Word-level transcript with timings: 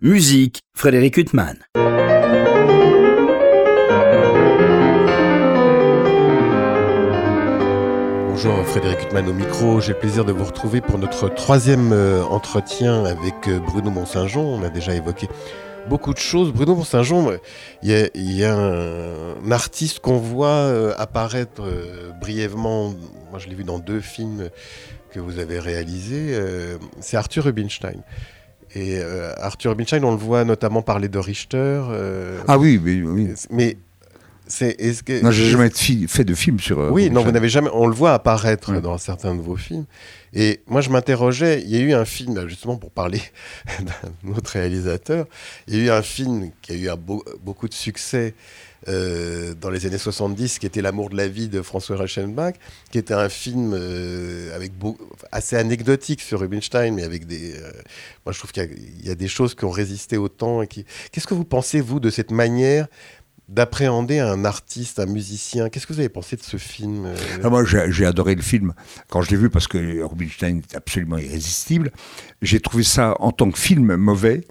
Musique, 0.00 0.62
Frédéric 0.74 1.16
Huttman. 1.16 1.56
Bonjour 8.28 8.64
Frédéric 8.64 9.02
Huttman 9.02 9.28
au 9.28 9.32
micro, 9.32 9.80
j'ai 9.80 9.94
le 9.94 9.98
plaisir 9.98 10.24
de 10.24 10.30
vous 10.30 10.44
retrouver 10.44 10.80
pour 10.80 10.98
notre 10.98 11.28
troisième 11.28 11.92
euh, 11.92 12.22
entretien 12.22 13.04
avec 13.06 13.48
euh, 13.48 13.58
Bruno 13.58 13.90
Mont-Saint-Jean. 13.90 14.42
On 14.42 14.62
a 14.62 14.68
déjà 14.68 14.94
évoqué 14.94 15.28
beaucoup 15.88 16.14
de 16.14 16.18
choses. 16.18 16.52
Bruno 16.52 16.76
Mont-Saint-Jean, 16.76 17.32
il 17.82 17.90
y, 18.14 18.44
a 18.44 18.54
un, 18.54 19.50
artiste 19.50 19.98
qu'on 19.98 20.18
voit 20.18 20.46
euh, 20.46 20.94
apparaître 20.96 21.64
brièvement, 22.20 22.94
moi 23.30 23.40
je 23.40 23.48
l'ai 23.48 23.56
vu 23.56 23.64
dans 23.64 23.80
deux 23.80 24.00
films 24.00 24.48
que 25.10 25.18
vous 25.18 25.40
avez 25.40 25.58
réalisés, 25.58 26.40
c'est 27.00 27.16
Arthur 27.16 27.44
Rubinstein. 27.44 28.04
Et 28.74 29.00
Arthur 29.38 29.70
Rubinstein, 29.70 30.04
on 30.04 30.12
le 30.12 30.18
voit 30.18 30.44
notamment 30.44 30.82
parler 30.82 31.08
de 31.08 31.18
Richter. 31.18 31.82
ah 32.46 32.58
oui, 32.58 32.80
mais, 32.82 33.02
oui. 33.02 33.34
mais 33.50 33.76
est-ce 34.60 35.02
que 35.02 35.22
non, 35.22 35.30
j'ai 35.30 35.50
jamais 35.50 35.70
fait 35.70 36.24
de 36.24 36.34
film 36.34 36.58
sur. 36.58 36.78
Euh, 36.78 36.90
oui, 36.90 37.10
non, 37.10 37.22
vous 37.22 37.32
n'avez 37.32 37.48
jamais. 37.48 37.70
On 37.72 37.86
le 37.86 37.94
voit 37.94 38.14
apparaître 38.14 38.80
dans 38.80 38.98
certains 38.98 39.34
de 39.34 39.40
vos 39.40 39.56
films. 39.56 39.84
Et 40.32 40.60
moi, 40.66 40.80
je 40.80 40.90
m'interrogeais. 40.90 41.62
Il 41.62 41.70
y 41.70 41.76
a 41.76 41.80
eu 41.80 41.92
un 41.92 42.04
film 42.04 42.48
justement 42.48 42.76
pour 42.76 42.90
parler 42.90 43.20
d'un 43.80 44.32
autre 44.34 44.52
réalisateur. 44.52 45.26
Il 45.66 45.76
y 45.76 45.80
a 45.80 45.84
eu 45.84 45.90
un 45.90 46.02
film 46.02 46.50
qui 46.62 46.72
a 46.72 46.76
eu 46.76 46.88
beaucoup 47.42 47.68
de 47.68 47.74
succès 47.74 48.34
euh, 48.86 49.54
dans 49.54 49.70
les 49.70 49.86
années 49.86 49.98
70, 49.98 50.58
qui 50.58 50.66
était 50.66 50.82
L'amour 50.82 51.10
de 51.10 51.16
la 51.16 51.26
vie 51.26 51.48
de 51.48 51.62
François 51.62 51.96
Reichenbach, 51.96 52.54
qui 52.90 52.98
était 52.98 53.14
un 53.14 53.28
film 53.28 53.72
euh, 53.74 54.54
avec 54.54 54.72
assez 55.32 55.56
anecdotique 55.56 56.20
sur 56.20 56.40
Rubinstein, 56.40 56.94
mais 56.94 57.02
avec 57.02 57.26
des. 57.26 57.54
moi, 58.24 58.32
je 58.32 58.38
trouve 58.38 58.52
qu'il 58.52 58.68
y, 59.02 59.08
y, 59.08 59.10
a 59.10 59.14
des 59.14 59.28
choses 59.28 59.54
qui 59.54 59.64
ont 59.64 59.70
résisté 59.70 60.16
au 60.16 60.28
temps. 60.28 60.62
Qu'est-ce 60.66 61.26
que 61.26 61.34
vous 61.34 61.44
pensez 61.44 61.80
vous 61.80 61.98
de 61.98 62.10
cette 62.10 62.30
manière 62.30 62.86
d'appréhender 63.48 64.18
un 64.18 64.44
artiste, 64.44 64.98
un 64.98 65.06
musicien? 65.06 65.68
Qu'est-ce 65.68 65.86
que 65.86 65.92
vous 65.92 66.00
avez 66.00 66.08
pensé 66.08 66.36
de 66.36 66.42
ce 66.42 66.56
film 66.56 67.06
euh? 67.06 67.16
Ah, 67.42 67.50
Moi, 67.50 67.64
j'ai 67.64 68.04
adoré 68.04 68.34
le 68.34 68.42
film 68.42 68.74
quand 69.08 69.22
je 69.22 69.30
l'ai 69.30 69.36
vu 69.36 69.50
parce 69.50 69.66
que 69.66 70.02
Rubinstein 70.02 70.58
est 70.58 70.76
absolument 70.76 71.18
irrésistible. 71.18 71.90
J'ai 72.42 72.60
trouvé 72.60 72.84
ça 72.84 73.14
en 73.20 73.32
tant 73.32 73.50
que 73.50 73.58
film 73.58 73.96
mauvais, 73.96 74.42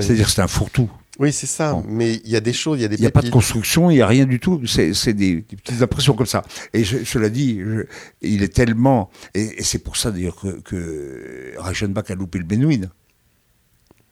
c'est-à-dire 0.00 0.28
c'est 0.28 0.42
un 0.42 0.48
fourre-tout. 0.48 0.90
Oui, 1.18 1.32
c'est 1.32 1.46
ça. 1.46 1.80
Mais 1.88 2.20
il 2.24 2.30
y 2.30 2.36
a 2.36 2.40
des 2.40 2.52
choses, 2.52 2.78
il 2.78 2.82
y 2.82 2.84
a 2.84 2.88
des. 2.88 2.96
Il 2.96 3.00
n'y 3.00 3.06
a 3.06 3.10
pas 3.10 3.22
de 3.22 3.30
construction, 3.30 3.90
il 3.90 3.94
n'y 3.94 4.02
a 4.02 4.06
rien 4.06 4.26
du 4.26 4.40
tout. 4.40 4.62
C'est 4.66 5.14
des, 5.14 5.42
petites 5.42 5.82
impressions 5.82 6.14
comme 6.14 6.26
ça. 6.26 6.42
Et 6.72 6.84
je, 6.84 7.04
cela 7.04 7.28
dit, 7.28 7.60
il 8.22 8.42
est 8.42 8.54
tellement. 8.54 9.10
Et, 9.34 9.62
c'est 9.62 9.78
pour 9.78 9.96
ça 9.96 10.10
d'ailleurs 10.10 10.36
que, 10.36 10.60
que 10.60 11.54
Reichenbach 11.58 12.10
a 12.10 12.14
loupé 12.14 12.38
le 12.38 12.44
Menuhin. 12.44 12.90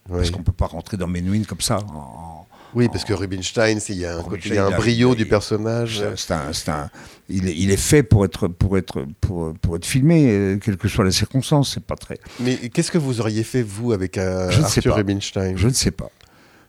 Parce 0.08 0.30
qu'on 0.30 0.40
ne 0.40 0.44
peut 0.44 0.52
pas 0.52 0.66
rentrer 0.66 0.96
dans 0.96 1.06
Menuhin 1.06 1.44
comme 1.44 1.60
ça. 1.62 1.78
En, 1.78 2.46
oui, 2.74 2.88
parce 2.88 3.04
que 3.04 3.12
Rubinstein, 3.12 3.78
il 3.88 3.96
y 3.96 4.04
a 4.04 4.18
un, 4.18 4.70
brio 4.70 5.14
du 5.14 5.26
personnage. 5.26 6.02
un, 6.02 6.90
il, 7.28 7.70
est, 7.70 7.76
fait 7.76 8.02
pour 8.02 8.24
être, 8.24 8.48
pour 8.48 8.76
être, 8.76 9.06
pour, 9.20 9.54
pour 9.54 9.76
être 9.76 9.84
filmé, 9.84 10.26
euh, 10.28 10.58
quelle 10.58 10.76
que 10.76 10.88
soit 10.88 11.04
la 11.04 11.12
circonstance. 11.12 11.74
C'est 11.74 11.84
pas 11.84 11.94
très. 11.94 12.18
Mais 12.40 12.56
qu'est-ce 12.70 12.90
que 12.90 12.98
vous 12.98 13.20
auriez 13.20 13.44
fait 13.44 13.62
vous 13.62 13.92
avec 13.92 14.18
euh, 14.18 14.50
Arthur 14.50 14.96
Rubinstein? 14.96 15.56
Je 15.56 15.68
ne 15.68 15.72
sais 15.72 15.92
pas. 15.92 16.10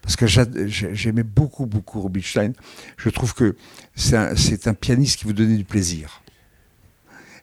Parce 0.05 0.15
que 0.15 0.27
j'aimais 0.27 1.23
beaucoup, 1.23 1.65
beaucoup 1.65 1.99
Rubinstein. 2.01 2.53
Je 2.95 3.09
trouve 3.09 3.33
que 3.33 3.55
c'est 3.95 4.15
un, 4.15 4.35
un 4.65 4.73
pianiste 4.75 5.17
qui 5.17 5.25
vous 5.25 5.33
donnait 5.33 5.57
du 5.57 5.63
plaisir. 5.63 6.21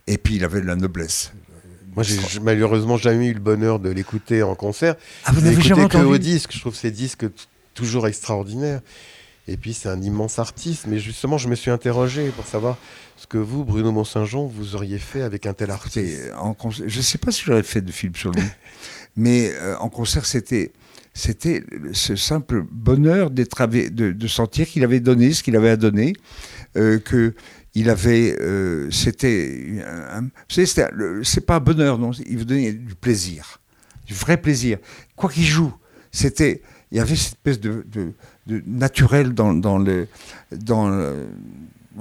Et 0.07 0.17
puis 0.17 0.37
il 0.37 0.45
avait 0.45 0.61
de 0.61 0.67
la 0.67 0.77
noblesse. 0.77 1.33
Moi, 1.97 2.05
j'ai 2.05 2.41
malheureusement 2.41 2.97
jamais 2.97 3.27
eu 3.27 3.35
le 3.35 3.41
bonheur 3.41 3.81
de 3.81 3.91
l'écouter 3.91 4.43
en 4.43 4.55
concert. 4.55 4.95
Ah, 5.25 5.33
vous 5.33 5.43
n'avez 5.43 5.61
jamais 5.61 5.89
que 5.89 5.99
au 5.99 6.19
disque. 6.19 6.53
Je 6.53 6.61
trouve 6.61 6.75
ces 6.75 6.93
disques 6.93 7.27
toujours 7.75 8.07
extraordinaire. 8.07 8.81
Et 9.49 9.57
puis 9.57 9.75
c'est 9.75 9.89
un 9.89 10.01
immense 10.01 10.39
artiste. 10.39 10.87
Mais 10.87 11.01
justement, 11.01 11.39
je 11.39 11.49
me 11.49 11.57
suis 11.57 11.71
interrogé 11.71 12.29
pour 12.29 12.47
savoir 12.47 12.79
ce 13.17 13.27
que 13.27 13.39
vous, 13.39 13.65
Bruno 13.65 13.91
Mont-Saint-Jean, 13.91 14.47
vous 14.47 14.77
auriez 14.77 14.99
fait 14.99 15.23
avec 15.23 15.47
un 15.47 15.53
tel 15.53 15.71
artiste. 15.71 16.31
En 16.39 16.57
je 16.71 16.85
ne 16.85 17.03
sais 17.03 17.19
pas 17.19 17.33
si 17.33 17.43
j'aurais 17.45 17.63
fait 17.65 17.83
de 17.83 17.93
film 17.93 18.15
sur 18.15 18.31
lui, 18.31 18.43
mais 19.17 19.53
euh, 19.53 19.77
en 19.79 19.89
concert, 19.89 20.25
c'était 20.25 20.73
c'était 21.15 21.63
ce 21.93 22.17
simple 22.17 22.65
bonheur 22.71 23.31
de, 23.31 24.27
sentir 24.27 24.67
qu'il 24.67 24.85
avait 24.85 25.01
donné 25.01 25.33
ce 25.33 25.43
qu'il 25.43 25.57
avait 25.57 25.71
à 25.71 25.77
donner, 25.77 26.15
euh, 26.77 26.99
que 26.99 27.35
il 27.75 27.89
avait, 27.89 28.37
euh, 28.41 28.91
c'était, 28.91 29.83
c'est 30.49 31.47
pas 31.47 31.57
un 31.57 31.61
bonheur, 31.61 31.99
non, 31.99 32.11
il 32.13 32.39
vous 32.39 32.45
donnait 32.45 32.73
du 32.73 32.95
plaisir, 32.95 33.61
du 34.07 34.13
vrai 34.15 34.37
plaisir. 34.37 34.79
Quoi 35.17 35.31
qu'il 35.31 35.45
joue, 35.45 35.73
c'était 36.11 36.61
il 36.93 36.99
y 36.99 37.01
avait 37.01 37.17
cette 37.17 37.33
espèce 37.33 37.59
de, 37.59 38.13
naturel 38.47 39.33
dans, 39.33 39.79
le, 39.79 40.09
dans, 40.51 40.91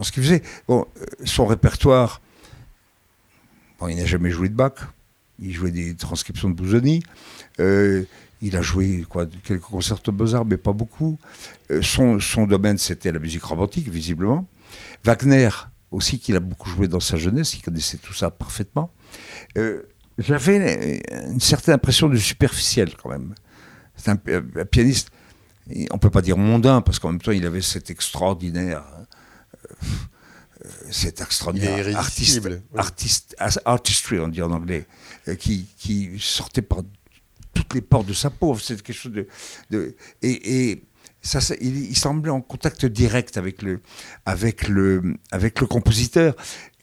ce 0.01 0.11
qu'il 0.11 0.21
faisait. 0.21 0.43
Bon, 0.67 0.85
euh, 0.97 1.05
son 1.23 1.45
répertoire, 1.45 2.21
bon, 3.79 3.87
il 3.87 3.95
n'a 3.95 4.05
jamais 4.05 4.29
joué 4.29 4.49
de 4.49 4.53
Bach, 4.53 4.73
il 5.39 5.53
jouait 5.53 5.71
des 5.71 5.95
transcriptions 5.95 6.49
de 6.49 6.55
Busoni. 6.55 7.03
Euh, 7.61 8.03
il 8.41 8.55
a 8.57 8.61
joué 8.61 9.05
quoi, 9.07 9.25
quelques 9.43 9.61
concerts 9.61 9.99
de 10.03 10.11
Beaux-Arts, 10.11 10.45
mais 10.45 10.57
pas 10.57 10.73
beaucoup. 10.73 11.17
Euh, 11.69 11.81
son, 11.81 12.19
son, 12.19 12.47
domaine, 12.47 12.77
c'était 12.77 13.11
la 13.11 13.19
musique 13.19 13.43
romantique, 13.43 13.87
visiblement. 13.89 14.47
Wagner, 15.03 15.49
aussi, 15.91 16.19
qu'il 16.19 16.35
a 16.35 16.39
beaucoup 16.39 16.69
joué 16.69 16.87
dans 16.87 16.99
sa 16.99 17.17
jeunesse, 17.17 17.53
il 17.53 17.61
connaissait 17.61 17.97
tout 17.97 18.13
ça 18.13 18.31
parfaitement. 18.31 18.91
J'avais 20.17 21.01
une 21.29 21.39
certaine 21.39 21.75
impression 21.75 22.07
de 22.07 22.17
superficiel, 22.17 22.95
quand 22.95 23.09
même. 23.09 23.33
C'est 23.95 24.09
un, 24.09 24.17
pianiste, 24.65 25.09
on 25.69 25.95
ne 25.95 25.99
peut 25.99 26.09
pas 26.09 26.21
dire 26.21 26.37
mondain, 26.37 26.81
parce 26.81 26.99
qu'en 26.99 27.11
même 27.11 27.21
temps, 27.21 27.31
il 27.31 27.45
avait 27.45 27.61
cet 27.61 27.89
extraordinaire. 27.89 28.83
Euh, 28.89 29.85
euh, 30.65 30.69
cet 30.91 31.21
extraordinaire 31.21 31.97
artiste, 31.97 32.47
artiste, 32.75 33.35
artistry, 33.65 34.19
on 34.19 34.27
dit 34.27 34.41
en 34.41 34.51
anglais, 34.51 34.85
euh, 35.27 35.35
qui, 35.35 35.65
qui, 35.77 36.11
sortait 36.19 36.61
par 36.61 36.79
toutes 37.53 37.73
les 37.73 37.81
portes 37.81 38.07
de 38.07 38.13
sa 38.13 38.29
peau. 38.29 38.57
C'est 38.57 38.81
quelque 38.81 38.95
chose 38.95 39.11
de. 39.11 39.27
de 39.69 39.95
et, 40.21 40.83
ça, 41.23 41.39
il, 41.61 41.95
semblait 41.95 42.31
en 42.31 42.41
contact 42.41 42.85
direct 42.87 43.37
avec 43.37 43.61
le, 43.61 43.81
avec 44.25 44.67
le, 44.67 45.17
avec 45.31 45.59
le 45.61 45.67
compositeur. 45.67 46.35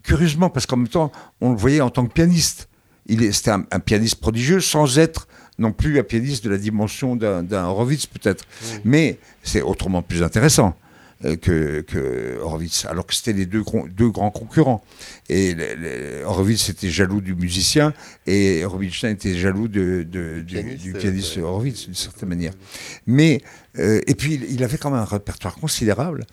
Curieusement, 0.05 0.49
parce 0.49 0.65
qu'en 0.65 0.77
même 0.77 0.89
temps, 0.89 1.11
on 1.41 1.51
le 1.51 1.57
voyait 1.57 1.81
en 1.81 1.91
tant 1.91 2.07
que 2.07 2.13
pianiste. 2.13 2.69
C'était 3.09 3.51
un, 3.51 3.67
un, 3.73 3.81
pianiste 3.81 4.21
prodigieux 4.21 4.61
sans 4.61 4.99
être 4.99 5.27
non 5.59 5.73
plus 5.73 5.99
un 5.99 6.05
pianiste 6.05 6.45
de 6.45 6.51
la 6.51 6.59
dimension 6.59 7.17
d'un 7.17 7.65
Horowitz 7.65 8.07
peut-être. 8.07 8.45
Mais 8.85 9.19
c'est 9.43 9.63
autrement 9.63 10.03
plus 10.03 10.23
intéressant 10.23 10.77
que, 11.23 11.81
que, 11.81 12.39
Horowitz, 12.41 12.85
alors 12.85 13.07
que 13.07 13.15
c'était 13.15 13.33
les 13.33 13.47
deux, 13.47 13.65
deux 13.91 14.11
grands 14.11 14.31
concurrents. 14.31 14.83
Et 15.29 15.57
Horowitz 16.25 16.69
était 16.69 16.91
jaloux 16.91 17.21
du 17.21 17.35
musicien 17.35 17.93
et 18.27 18.65
Rubinstein 18.65 19.11
était 19.11 19.35
jaloux 19.35 19.69
de, 19.69 20.03
du, 20.03 20.93
pianiste 20.93 21.39
Horowitz, 21.39 21.87
d'une 21.87 21.95
certaine 21.95 22.29
manière. 22.29 22.53
Mais, 23.07 23.43
euh, 23.79 24.01
et 24.07 24.15
puis, 24.15 24.41
il 24.49 24.63
avait 24.63 24.79
quand 24.79 24.91
même 24.91 25.01
un 25.01 25.05
répertoire 25.05 25.57
considérable. 25.57 26.25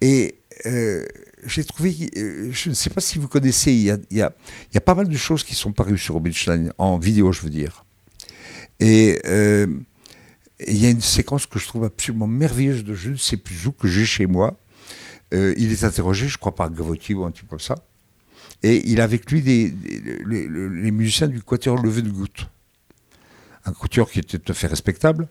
Et 0.00 0.36
euh, 0.66 1.06
j'ai 1.46 1.64
trouvé, 1.64 1.94
je 2.14 2.68
ne 2.68 2.74
sais 2.74 2.90
pas 2.90 3.00
si 3.00 3.18
vous 3.18 3.28
connaissez, 3.28 3.72
il 3.72 3.82
y, 3.82 3.90
a, 3.90 3.98
il, 4.10 4.18
y 4.18 4.22
a, 4.22 4.34
il 4.70 4.74
y 4.74 4.78
a 4.78 4.82
pas 4.82 4.94
mal 4.94 5.08
de 5.08 5.16
choses 5.16 5.44
qui 5.44 5.54
sont 5.54 5.72
parues 5.72 5.98
sur 5.98 6.14
Rubinstein, 6.16 6.72
en 6.78 6.98
vidéo, 6.98 7.32
je 7.32 7.42
veux 7.42 7.50
dire. 7.50 7.84
Euh, 8.82 9.66
et 10.58 10.72
il 10.72 10.82
y 10.82 10.86
a 10.86 10.90
une 10.90 11.02
séquence 11.02 11.46
que 11.46 11.58
je 11.58 11.66
trouve 11.66 11.84
absolument 11.84 12.26
merveilleuse 12.26 12.84
de 12.84 12.94
je 12.94 13.10
ne 13.10 13.16
sais 13.16 13.36
plus 13.36 13.56
que 13.78 13.88
j'ai 13.88 14.06
chez 14.06 14.26
moi. 14.26 14.58
Euh, 15.34 15.54
il 15.56 15.72
est 15.72 15.84
interrogé, 15.84 16.28
je 16.28 16.38
crois, 16.38 16.54
par 16.54 16.70
Gavotti 16.70 17.12
ou 17.14 17.24
un 17.24 17.30
truc 17.30 17.48
comme 17.48 17.60
ça. 17.60 17.74
Et 18.62 18.88
il 18.88 19.00
a 19.00 19.04
avec 19.04 19.30
lui 19.30 19.42
des, 19.42 19.74
les, 20.24 20.90
musiciens 20.90 21.28
du 21.28 21.42
quatuor 21.42 21.76
Levengout. 21.82 22.48
Un 23.66 23.72
quatuor 23.72 24.10
qui 24.10 24.20
était 24.20 24.38
tout 24.38 24.52
à 24.52 24.54
fait 24.54 24.68
respectable, 24.68 25.28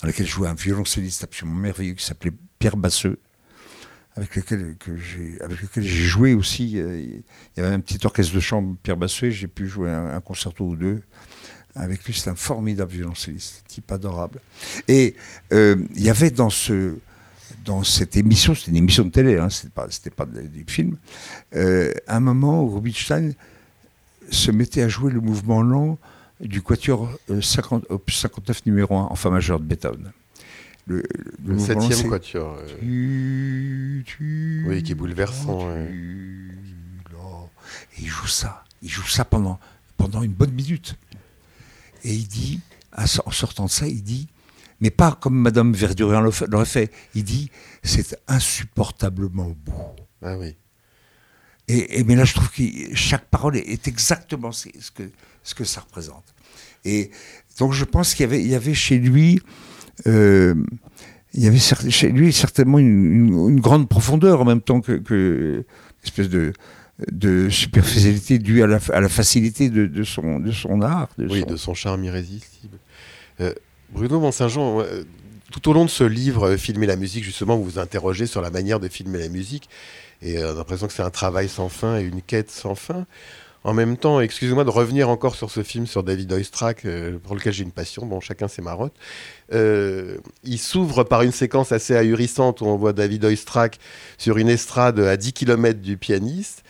dans 0.00 0.08
lequel 0.08 0.26
jouait 0.26 0.48
un 0.48 0.54
violoncelliste 0.54 1.22
absolument 1.22 1.60
merveilleux 1.60 1.94
qui 1.94 2.04
s'appelait 2.04 2.32
Pierre 2.58 2.76
Basseux, 2.76 3.20
avec 4.16 4.34
lequel, 4.34 4.76
j'ai 5.76 5.86
joué 5.86 6.34
aussi. 6.34 6.80
Euh, 6.80 6.98
il 6.98 7.22
y 7.56 7.60
avait 7.60 7.74
un 7.74 7.80
petit 7.80 8.04
orchestre 8.04 8.34
de 8.34 8.40
chambre, 8.40 8.76
Pierre 8.82 8.96
Basseux, 8.96 9.30
j'ai 9.30 9.48
pu 9.48 9.68
jouer 9.68 9.90
un 9.90 10.20
concerto 10.20 10.64
ou 10.64 10.76
deux 10.76 11.02
avec 11.74 12.04
lui. 12.04 12.14
C'est 12.14 12.30
un 12.30 12.34
formidable 12.34 12.92
violoncelliste, 12.92 13.64
type 13.68 13.90
adorable. 13.92 14.40
Et 14.88 15.14
euh, 15.52 15.76
il 15.94 16.02
y 16.02 16.10
avait 16.10 16.30
dans, 16.30 16.50
ce, 16.50 16.96
dans 17.64 17.82
cette 17.82 18.16
émission, 18.16 18.54
c'était 18.54 18.70
une 18.70 18.78
émission 18.78 19.04
de 19.04 19.10
télé, 19.10 19.38
hein, 19.38 19.50
c'était 19.50 19.70
pas, 19.70 19.88
pas 20.16 20.26
du 20.26 20.64
film, 20.66 20.96
euh, 21.54 21.92
un 22.06 22.20
moment 22.20 22.62
où 22.62 22.74
Rubinstein 22.74 23.32
se 24.30 24.50
mettait 24.50 24.82
à 24.82 24.88
jouer 24.88 25.12
le 25.12 25.20
mouvement 25.20 25.62
lent 25.62 25.98
du 26.40 26.62
quatuor 26.62 27.10
50, 27.40 27.86
euh, 27.90 27.98
59 28.08 28.66
numéro 28.66 28.96
1 28.96 29.02
en 29.04 29.14
fa 29.14 29.30
majeur 29.30 29.60
de 29.60 29.64
Beethoven. 29.64 30.12
Le, 30.86 31.04
le, 31.44 31.58
septième 31.60 32.10
quatuor. 32.10 32.58
oui, 32.82 34.02
qui 34.82 34.90
est 34.90 34.94
bouleversant. 34.96 35.70
et 35.76 35.86
il 37.98 38.08
joue 38.08 38.26
ça. 38.26 38.64
Il 38.82 38.88
joue 38.88 39.06
ça 39.06 39.24
pendant, 39.24 39.60
pendant 39.96 40.22
une 40.22 40.32
bonne 40.32 40.50
minute. 40.50 40.96
Et 42.02 42.14
il 42.14 42.26
dit, 42.26 42.60
en 42.96 43.30
sortant 43.30 43.66
de 43.66 43.70
ça, 43.70 43.86
il 43.86 44.02
dit 44.02 44.28
mais 44.82 44.90
pas 44.90 45.16
comme 45.18 45.36
Madame 45.36 45.72
Verdurien 45.72 46.20
l'aurait 46.20 46.64
fait. 46.66 46.90
Il 47.14 47.22
dit 47.22 47.50
c'est 47.84 48.18
insupportablement 48.26 49.54
beau. 49.64 49.94
Ah 50.20 50.36
oui. 50.36 50.56
Et, 51.68 52.02
mais 52.02 52.16
là, 52.16 52.24
je 52.24 52.34
trouve 52.34 52.50
que 52.50 52.62
chaque 52.94 53.26
parole 53.26 53.56
est, 53.56 53.86
exactement 53.86 54.50
ce 54.50 54.68
que, 54.92 55.04
ce 55.44 55.54
que 55.54 55.62
ça 55.62 55.82
représente. 55.82 56.24
Et 56.84 57.12
donc, 57.60 57.72
je 57.72 57.84
pense 57.84 58.14
qu'il 58.14 58.24
y 58.24 58.28
avait, 58.28 58.42
il 58.42 58.48
y 58.48 58.56
avait 58.56 58.74
chez 58.74 58.98
lui, 58.98 59.40
euh, 60.08 60.54
il 61.32 61.44
y 61.44 61.46
avait 61.46 61.60
chez 61.60 62.08
lui 62.08 62.32
certainement 62.32 62.80
une, 62.80 63.60
grande 63.60 63.88
profondeur 63.88 64.40
en 64.40 64.44
même 64.44 64.60
temps 64.60 64.80
que, 64.80 64.92
que 64.94 65.64
une 65.64 66.04
espèce 66.04 66.28
de, 66.28 66.52
de 67.10 67.48
superficialité 67.48 68.38
due 68.38 68.62
à 68.62 68.66
la, 68.66 68.78
à 68.92 69.00
la 69.00 69.08
facilité 69.08 69.70
de, 69.70 69.86
de, 69.86 70.04
son, 70.04 70.38
de 70.38 70.52
son 70.52 70.82
art. 70.82 71.08
De 71.18 71.26
oui, 71.26 71.44
de 71.44 71.56
son 71.56 71.74
charme 71.74 72.04
irrésistible. 72.04 72.78
Euh, 73.40 73.52
Bruno 73.90 74.20
Mont-Saint-Jean, 74.20 74.80
euh, 74.80 75.04
tout 75.50 75.68
au 75.68 75.72
long 75.72 75.84
de 75.84 75.90
ce 75.90 76.04
livre, 76.04 76.50
euh, 76.50 76.56
Filmer 76.56 76.86
la 76.86 76.96
musique, 76.96 77.24
justement, 77.24 77.56
vous 77.56 77.64
vous 77.64 77.78
interrogez 77.78 78.26
sur 78.26 78.40
la 78.40 78.50
manière 78.50 78.80
de 78.80 78.88
filmer 78.88 79.18
la 79.18 79.28
musique. 79.28 79.68
Et 80.22 80.38
on 80.38 80.50
a 80.50 80.52
l'impression 80.52 80.86
que 80.86 80.92
c'est 80.92 81.02
un 81.02 81.10
travail 81.10 81.48
sans 81.48 81.68
fin 81.68 81.98
et 81.98 82.02
une 82.02 82.22
quête 82.22 82.50
sans 82.50 82.74
fin. 82.74 83.06
En 83.64 83.74
même 83.74 83.96
temps, 83.96 84.20
excusez-moi 84.20 84.64
de 84.64 84.70
revenir 84.70 85.08
encore 85.08 85.36
sur 85.36 85.50
ce 85.50 85.62
film 85.62 85.86
sur 85.86 86.02
David 86.02 86.32
Oistrakh, 86.32 86.84
pour 87.22 87.36
lequel 87.36 87.52
j'ai 87.52 87.62
une 87.62 87.70
passion, 87.70 88.04
bon, 88.06 88.20
chacun 88.20 88.48
ses 88.48 88.60
marottes. 88.60 88.94
il 89.52 90.58
s'ouvre 90.58 91.04
par 91.04 91.22
une 91.22 91.30
séquence 91.30 91.70
assez 91.70 91.94
ahurissante 91.94 92.60
où 92.60 92.66
on 92.66 92.76
voit 92.76 92.92
David 92.92 93.24
Oistrakh 93.24 93.78
sur 94.18 94.36
une 94.38 94.48
estrade 94.48 94.98
à 94.98 95.16
10 95.16 95.32
km 95.32 95.80
du 95.80 95.96
pianiste. 95.96 96.64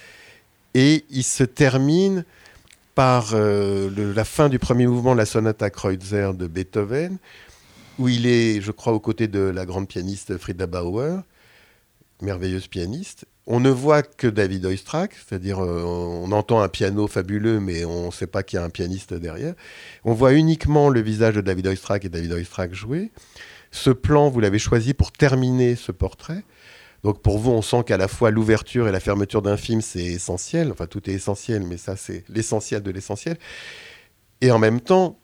Et 0.74 1.04
il 1.10 1.22
se 1.22 1.44
termine 1.44 2.24
par 2.94 3.30
euh, 3.32 3.90
la 4.14 4.24
fin 4.24 4.48
du 4.48 4.58
premier 4.58 4.86
mouvement 4.86 5.12
de 5.12 5.18
la 5.18 5.26
sonate 5.26 5.62
à 5.62 5.70
Kreutzer 5.70 6.32
de 6.34 6.46
Beethoven, 6.46 7.18
où 7.98 8.08
il 8.08 8.26
est, 8.26 8.60
je 8.60 8.70
crois, 8.70 8.92
aux 8.92 9.00
côtés 9.00 9.28
de 9.28 9.40
la 9.40 9.66
grande 9.66 9.88
pianiste 9.88 10.36
Frida 10.36 10.66
Bauer, 10.66 11.22
merveilleuse 12.20 12.68
pianiste. 12.68 13.26
On 13.46 13.60
ne 13.60 13.70
voit 13.70 14.02
que 14.02 14.28
David 14.28 14.66
Oistrakh, 14.66 15.14
c'est-à-dire 15.14 15.58
euh, 15.58 15.82
on 15.82 16.30
entend 16.32 16.60
un 16.60 16.68
piano 16.68 17.08
fabuleux, 17.08 17.60
mais 17.60 17.84
on 17.84 18.06
ne 18.06 18.12
sait 18.12 18.26
pas 18.28 18.42
qu'il 18.42 18.58
y 18.58 18.62
a 18.62 18.64
un 18.64 18.70
pianiste 18.70 19.14
derrière. 19.14 19.54
On 20.04 20.12
voit 20.12 20.32
uniquement 20.32 20.88
le 20.88 21.00
visage 21.00 21.34
de 21.34 21.40
David 21.40 21.66
Oistrakh 21.66 22.04
et 22.04 22.08
David 22.08 22.32
Oistrakh 22.32 22.72
jouer. 22.72 23.10
Ce 23.72 23.90
plan, 23.90 24.28
vous 24.28 24.40
l'avez 24.40 24.58
choisi 24.58 24.94
pour 24.94 25.12
terminer 25.12 25.76
ce 25.76 25.92
portrait. 25.92 26.44
Donc 27.02 27.20
pour 27.20 27.38
vous, 27.38 27.50
on 27.50 27.62
sent 27.62 27.82
qu'à 27.84 27.96
la 27.96 28.08
fois 28.08 28.30
l'ouverture 28.30 28.86
et 28.86 28.92
la 28.92 29.00
fermeture 29.00 29.42
d'un 29.42 29.56
film, 29.56 29.80
c'est 29.80 30.04
essentiel. 30.04 30.70
Enfin, 30.70 30.86
tout 30.86 31.08
est 31.10 31.14
essentiel, 31.14 31.64
mais 31.64 31.76
ça, 31.76 31.96
c'est 31.96 32.24
l'essentiel 32.28 32.82
de 32.82 32.90
l'essentiel. 32.90 33.38
Et 34.40 34.50
en 34.52 34.58
même 34.58 34.80
temps, 34.80 35.18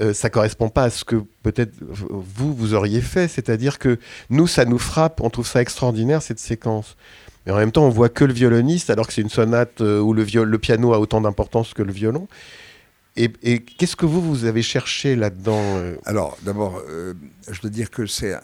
euh, 0.00 0.12
ça 0.12 0.30
correspond 0.30 0.68
pas 0.68 0.84
à 0.84 0.90
ce 0.90 1.04
que 1.04 1.16
peut-être 1.42 1.72
vous, 1.80 2.54
vous 2.54 2.74
auriez 2.74 3.00
fait. 3.00 3.26
C'est-à-dire 3.26 3.78
que 3.80 3.98
nous, 4.28 4.46
ça 4.46 4.64
nous 4.64 4.78
frappe, 4.78 5.20
on 5.20 5.30
trouve 5.30 5.46
ça 5.46 5.60
extraordinaire, 5.60 6.22
cette 6.22 6.38
séquence. 6.38 6.96
Mais 7.44 7.52
en 7.52 7.56
même 7.56 7.72
temps, 7.72 7.86
on 7.86 7.90
voit 7.90 8.08
que 8.08 8.24
le 8.24 8.32
violoniste, 8.32 8.90
alors 8.90 9.08
que 9.08 9.12
c'est 9.12 9.22
une 9.22 9.30
sonate 9.30 9.80
euh, 9.80 9.98
où 9.98 10.12
le, 10.12 10.58
piano 10.58 10.92
a 10.92 11.00
autant 11.00 11.20
d'importance 11.20 11.74
que 11.74 11.82
le 11.82 11.92
violon. 11.92 12.28
Et, 13.16 13.58
qu'est-ce 13.58 13.96
que 13.96 14.06
vous, 14.06 14.22
vous 14.22 14.44
avez 14.44 14.62
cherché 14.62 15.16
là-dedans 15.16 15.60
euh? 15.60 15.96
Alors, 16.06 16.38
d'abord, 16.42 16.80
je 17.50 17.60
dois 17.60 17.68
dire 17.68 17.90
que 17.90 18.06
c'est 18.06 18.34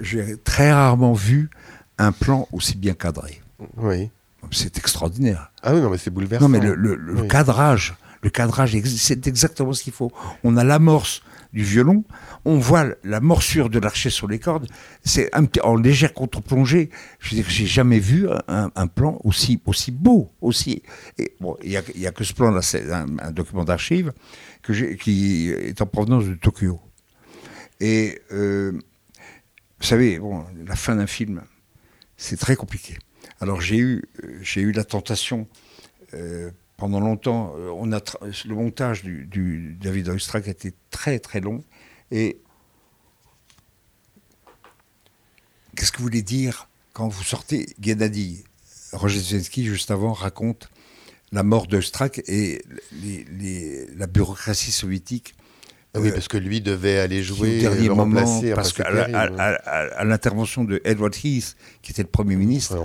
j'ai 0.00 0.36
très 0.36 0.72
rarement 0.72 1.12
vu 1.12 1.50
un 1.98 2.12
plan 2.12 2.48
aussi 2.52 2.76
bien 2.76 2.94
cadré. 2.94 3.40
Oui. 3.76 4.10
C'est 4.50 4.76
extraordinaire. 4.78 5.50
Ah 5.62 5.74
oui, 5.74 5.80
non, 5.80 5.90
mais 5.90 5.98
c'est 5.98 6.10
bouleversant. 6.10 6.48
Non, 6.48 6.48
mais 6.48 6.60
le, 6.60 7.22
cadrage, 7.28 7.94
le 8.22 8.30
cadrage, 8.30 8.76
c'est 8.84 9.26
exactement 9.26 9.72
ce 9.72 9.82
qu'il 9.82 9.92
faut. 9.92 10.12
On 10.42 10.56
a 10.56 10.64
l'amorce 10.64 11.22
du 11.52 11.62
violon, 11.62 12.04
on 12.44 12.58
voit 12.58 12.86
la 13.04 13.20
morsure 13.20 13.70
de 13.70 13.78
l'archer 13.78 14.10
sur 14.10 14.26
les 14.28 14.38
cordes. 14.38 14.66
C'est 15.04 15.30
en 15.62 15.76
légère 15.76 16.12
contre-plongée. 16.12 16.90
Je 17.20 17.30
veux 17.30 17.36
dire, 17.36 17.48
j'ai 17.48 17.66
jamais 17.66 18.00
vu 18.00 18.28
un, 18.48 18.86
plan 18.88 19.18
aussi 19.24 19.62
aussi 19.64 19.92
beau, 19.92 20.30
aussi. 20.40 20.82
bon, 21.40 21.56
il 21.62 21.70
y, 21.70 22.06
a, 22.06 22.10
que 22.12 22.24
ce 22.24 22.34
plan-là, 22.34 22.60
c'est 22.60 22.92
un, 22.92 23.30
document 23.30 23.64
d'archives 23.64 24.12
qui 25.00 25.50
est 25.50 25.80
en 25.80 25.86
provenance 25.86 26.24
de 26.24 26.34
Tokyo. 26.34 26.80
Et 27.80 28.20
euh, 28.32 28.72
vous 29.80 29.86
savez, 29.86 30.18
bon, 30.18 30.44
la 30.66 30.76
fin 30.76 30.96
d'un 30.96 31.06
film, 31.06 31.42
c'est 32.16 32.36
très 32.36 32.56
compliqué. 32.56 32.98
Alors 33.40 33.60
j'ai 33.60 33.78
eu, 33.78 34.02
euh, 34.22 34.38
j'ai 34.42 34.60
eu 34.60 34.72
la 34.72 34.84
tentation, 34.84 35.48
euh, 36.14 36.50
pendant 36.76 37.00
longtemps, 37.00 37.54
euh, 37.56 37.70
on 37.74 37.92
a 37.92 38.00
le 38.46 38.54
montage 38.54 39.02
du, 39.04 39.76
David 39.80 40.08
Oistrakh 40.08 40.48
été 40.48 40.74
très 40.90 41.18
très 41.18 41.40
long. 41.40 41.64
Et 42.10 42.40
qu'est-ce 45.76 45.92
que 45.92 45.98
vous 45.98 46.04
voulez 46.04 46.22
dire 46.22 46.68
quand 46.92 47.08
vous 47.08 47.24
sortez 47.24 47.74
Gennady 47.80 48.44
Roger 48.92 49.18
Zelensky, 49.18 49.64
juste 49.64 49.90
avant, 49.90 50.12
raconte 50.12 50.70
la 51.32 51.42
mort 51.42 51.66
d'Oistrakh 51.66 52.22
et 52.28 52.62
la 53.96 54.06
bureaucratie 54.06 54.70
soviétique 54.70 55.34
ah 55.96 56.00
oui, 56.00 56.10
parce 56.10 56.26
que 56.26 56.36
lui 56.36 56.60
devait 56.60 56.98
aller 56.98 57.22
jouer, 57.22 57.58
au 57.58 57.60
dernier 57.60 57.88
moment, 57.88 58.42
parce 58.54 58.72
qu'à 58.72 58.84
à, 58.88 60.04
l'intervention 60.04 60.64
de 60.64 60.80
Edward 60.84 61.14
Heath, 61.22 61.56
qui 61.82 61.92
était 61.92 62.02
le 62.02 62.08
Premier 62.08 62.34
ministre, 62.34 62.76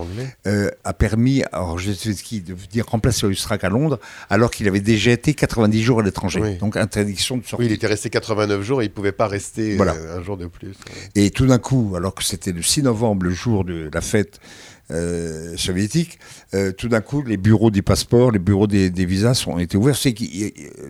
euh, 0.46 0.70
a 0.84 0.94
permis 0.94 1.44
à 1.52 1.62
Roger 1.62 1.94
de 1.94 2.54
venir 2.54 2.86
remplacer 2.88 3.26
Oistrakh 3.26 3.64
à 3.64 3.70
Londres, 3.70 4.00
alors 4.30 4.52
qu'il 4.52 4.68
avait 4.68 4.80
déjà 4.80 5.12
été 5.12 5.34
90 5.34 5.82
jours 5.82 6.02
à 6.02 6.04
l'étranger. 6.04 6.58
Donc 6.60 6.78
interdiction 6.78 7.38
de 7.38 7.42
sortir. 7.42 7.60
Oui, 7.60 7.66
il 7.66 7.72
était 7.72 7.88
resté 7.88 8.12
89 8.12 8.62
jours 8.62 8.82
et 8.82 8.86
il 8.86 8.90
ne 8.90 8.94
pouvait 8.94 9.12
pas 9.12 9.28
rester 9.28 9.80
euh, 9.80 10.20
un 10.20 10.24
jour 10.24 10.38
de 10.38 10.46
plus. 10.46 10.74
Et 11.16 11.32
tout 11.32 11.48
d'un 11.48 11.60
coup, 11.60 11.94
alors 11.98 12.14
que 12.14 12.24
c'était 12.24 12.52
le 12.52 12.62
6 12.62 12.84
novembre, 12.84 13.26
le 13.26 13.32
jour 13.32 13.64
de 13.66 13.90
la 13.92 14.02
fête 14.02 14.40
euh, 14.92 15.56
soviétique, 15.58 16.20
tout 16.78 16.90
d'un 16.90 17.02
coup, 17.02 17.22
les 17.24 17.38
bureaux 17.38 17.72
des 17.72 17.82
passeports, 17.82 18.32
les 18.32 18.40
bureaux 18.40 18.68
des, 18.68 18.90
visas 19.06 19.44
ont 19.48 19.60
été 19.60 19.78
ouverts. 19.78 19.98
C'est 19.98 20.14
que 20.14 20.24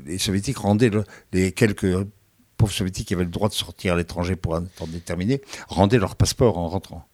les 0.06 0.18
soviétiques 0.18 0.58
rendaient 0.58 0.92
les 1.34 1.52
quelques 1.52 2.06
pauvres 2.58 2.74
soviétiques 2.74 3.08
qui 3.08 3.14
avaient 3.14 3.24
le 3.24 3.30
droit 3.30 3.50
de 3.50 3.54
sortir 3.54 3.94
à 3.94 3.98
l'étranger 3.98 4.36
pour 4.36 4.56
un 4.56 4.64
temps 4.64 4.88
déterminé 4.88 5.42
rendaient 5.68 5.98
leur 5.98 6.16
passeport 6.16 6.58
en 6.58 6.68
rentrant. 6.68 7.06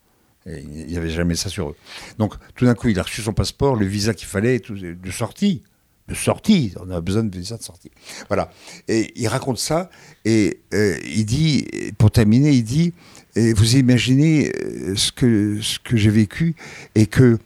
il 0.46 0.88
n'y 0.88 0.98
avait 0.98 1.10
jamais 1.10 1.36
ça 1.36 1.50
sur 1.50 1.70
eux. 1.70 1.76
Donc, 2.18 2.34
tout 2.56 2.66
d'un 2.66 2.76
coup, 2.76 2.90
il 2.90 3.00
a 3.00 3.04
reçu 3.04 3.22
son 3.22 3.34
passeport, 3.34 3.76
le 3.76 3.86
visa 3.86 4.14
qu'il 4.14 4.28
fallait, 4.28 4.60
de 4.60 5.12
sortie. 5.12 5.64
De 6.08 6.14
sortie, 6.14 6.74
on 6.80 6.92
a 6.92 7.02
besoin 7.02 7.24
de 7.24 7.36
visa 7.36 7.58
de 7.58 7.64
sortie. 7.64 7.90
Voilà. 8.28 8.52
Et 8.88 9.12
il 9.16 9.28
raconte 9.28 9.58
ça, 9.58 9.90
et 10.24 10.60
euh, 10.74 10.98
il 11.04 11.26
dit, 11.26 11.66
pour 11.98 12.12
terminer, 12.12 12.52
il 12.52 12.64
dit 12.64 12.94
et 13.36 13.54
Vous 13.54 13.76
imaginez 13.76 14.52
euh, 14.64 14.96
ce 14.96 15.12
que, 15.12 15.60
ce 15.62 15.80
que 15.80 15.98
j'ai 15.98 16.12
vécu, 16.12 16.56
et 16.94 17.08
que 17.08 17.40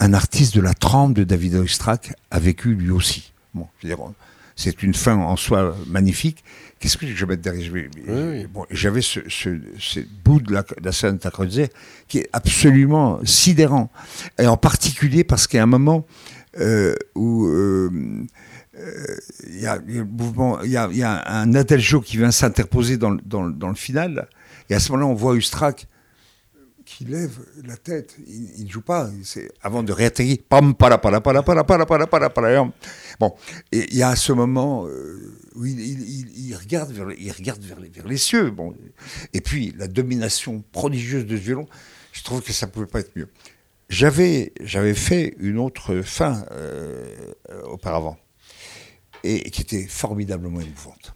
un 0.00 0.12
artiste 0.12 0.56
de 0.56 0.60
la 0.60 0.74
trempe 0.74 1.14
de 1.14 1.22
David 1.22 1.54
Oistrakh 1.54 2.12
a 2.32 2.40
vécu 2.40 2.74
lui 2.74 2.90
aussi. 2.90 3.32
Bon, 3.54 3.68
c'est 4.56 4.82
une 4.82 4.94
fin 4.94 5.16
en 5.16 5.36
soi 5.36 5.76
magnifique, 5.86 6.42
Qu'est-ce 6.84 6.98
que 6.98 7.06
je 7.06 7.24
vais 7.24 7.36
mettre 7.36 7.42
derrière? 7.42 7.88
Bon, 8.52 8.66
J'avais 8.70 9.00
ce, 9.00 9.20
ce, 9.28 10.00
bout 10.22 10.38
de 10.40 10.52
la, 10.52 10.60
de 10.60 10.84
la 10.84 10.92
scène 10.92 11.18
qui 12.08 12.18
est 12.18 12.28
absolument 12.34 13.20
sidérant. 13.24 13.90
Et 14.38 14.46
en 14.46 14.58
particulier 14.58 15.24
parce 15.24 15.48
a 15.54 15.62
un 15.62 15.66
moment 15.66 16.06
euh, 16.58 16.94
où 17.14 17.46
euh, 17.46 17.90
euh, 18.76 19.16
il 19.46 19.60
y, 19.60 19.66
a, 19.66 19.78
il 19.86 19.94
y, 20.64 20.98
y, 20.98 21.02
a, 21.02 21.30
un 21.30 21.54
Adeljo 21.54 22.00
qui 22.00 22.16
vient 22.16 22.30
s'interposer 22.30 22.96
dans, 22.96 23.16
dans, 23.24 23.48
dans, 23.48 23.68
le 23.68 23.74
final. 23.74 24.28
Et 24.68 24.74
à 24.74 24.80
ce 24.80 24.92
moment-là, 24.92 25.10
on 25.10 25.14
voit 25.14 25.36
Ustrak 25.36 25.86
qui 26.84 27.04
lève 27.04 27.38
la 27.64 27.76
tête. 27.76 28.16
Il 28.26 28.64
ne 28.64 28.70
joue 28.70 28.82
pas. 28.82 29.10
C'est 29.22 29.50
avant 29.62 29.82
de 29.82 29.92
réatterrir. 29.92 30.38
Pam, 30.48 30.74
para, 30.74 30.98
para, 30.98 31.20
para, 31.20 31.42
para, 31.42 31.64
para, 31.64 31.86
para, 31.86 32.06
para, 32.06 32.30
para. 32.30 32.72
Bon, 33.20 33.34
et 33.72 33.86
il 33.90 33.96
y 33.96 34.02
a 34.02 34.14
ce 34.16 34.32
moment 34.32 34.86
euh, 34.86 35.38
où 35.54 35.64
il, 35.64 35.80
il, 35.80 36.48
il, 36.48 36.54
regarde, 36.56 36.92
vers, 36.92 37.10
il 37.12 37.32
regarde 37.32 37.62
vers, 37.62 37.80
les, 37.80 37.88
vers 37.88 38.06
les 38.06 38.16
cieux. 38.16 38.50
Bon, 38.50 38.74
et 39.32 39.40
puis 39.40 39.74
la 39.78 39.88
domination 39.88 40.62
prodigieuse 40.72 41.26
de 41.26 41.36
ce 41.36 41.42
violon. 41.42 41.66
Je 42.12 42.22
trouve 42.22 42.42
que 42.42 42.52
ça 42.52 42.66
ne 42.66 42.70
pouvait 42.70 42.86
pas 42.86 43.00
être 43.00 43.16
mieux. 43.16 43.28
J'avais, 43.88 44.52
j'avais 44.60 44.94
fait 44.94 45.34
une 45.38 45.58
autre 45.58 46.00
fin 46.00 46.44
euh, 46.50 47.32
auparavant 47.64 48.16
et 49.22 49.50
qui 49.50 49.62
était 49.62 49.86
formidablement 49.86 50.60
émouvante. 50.60 51.14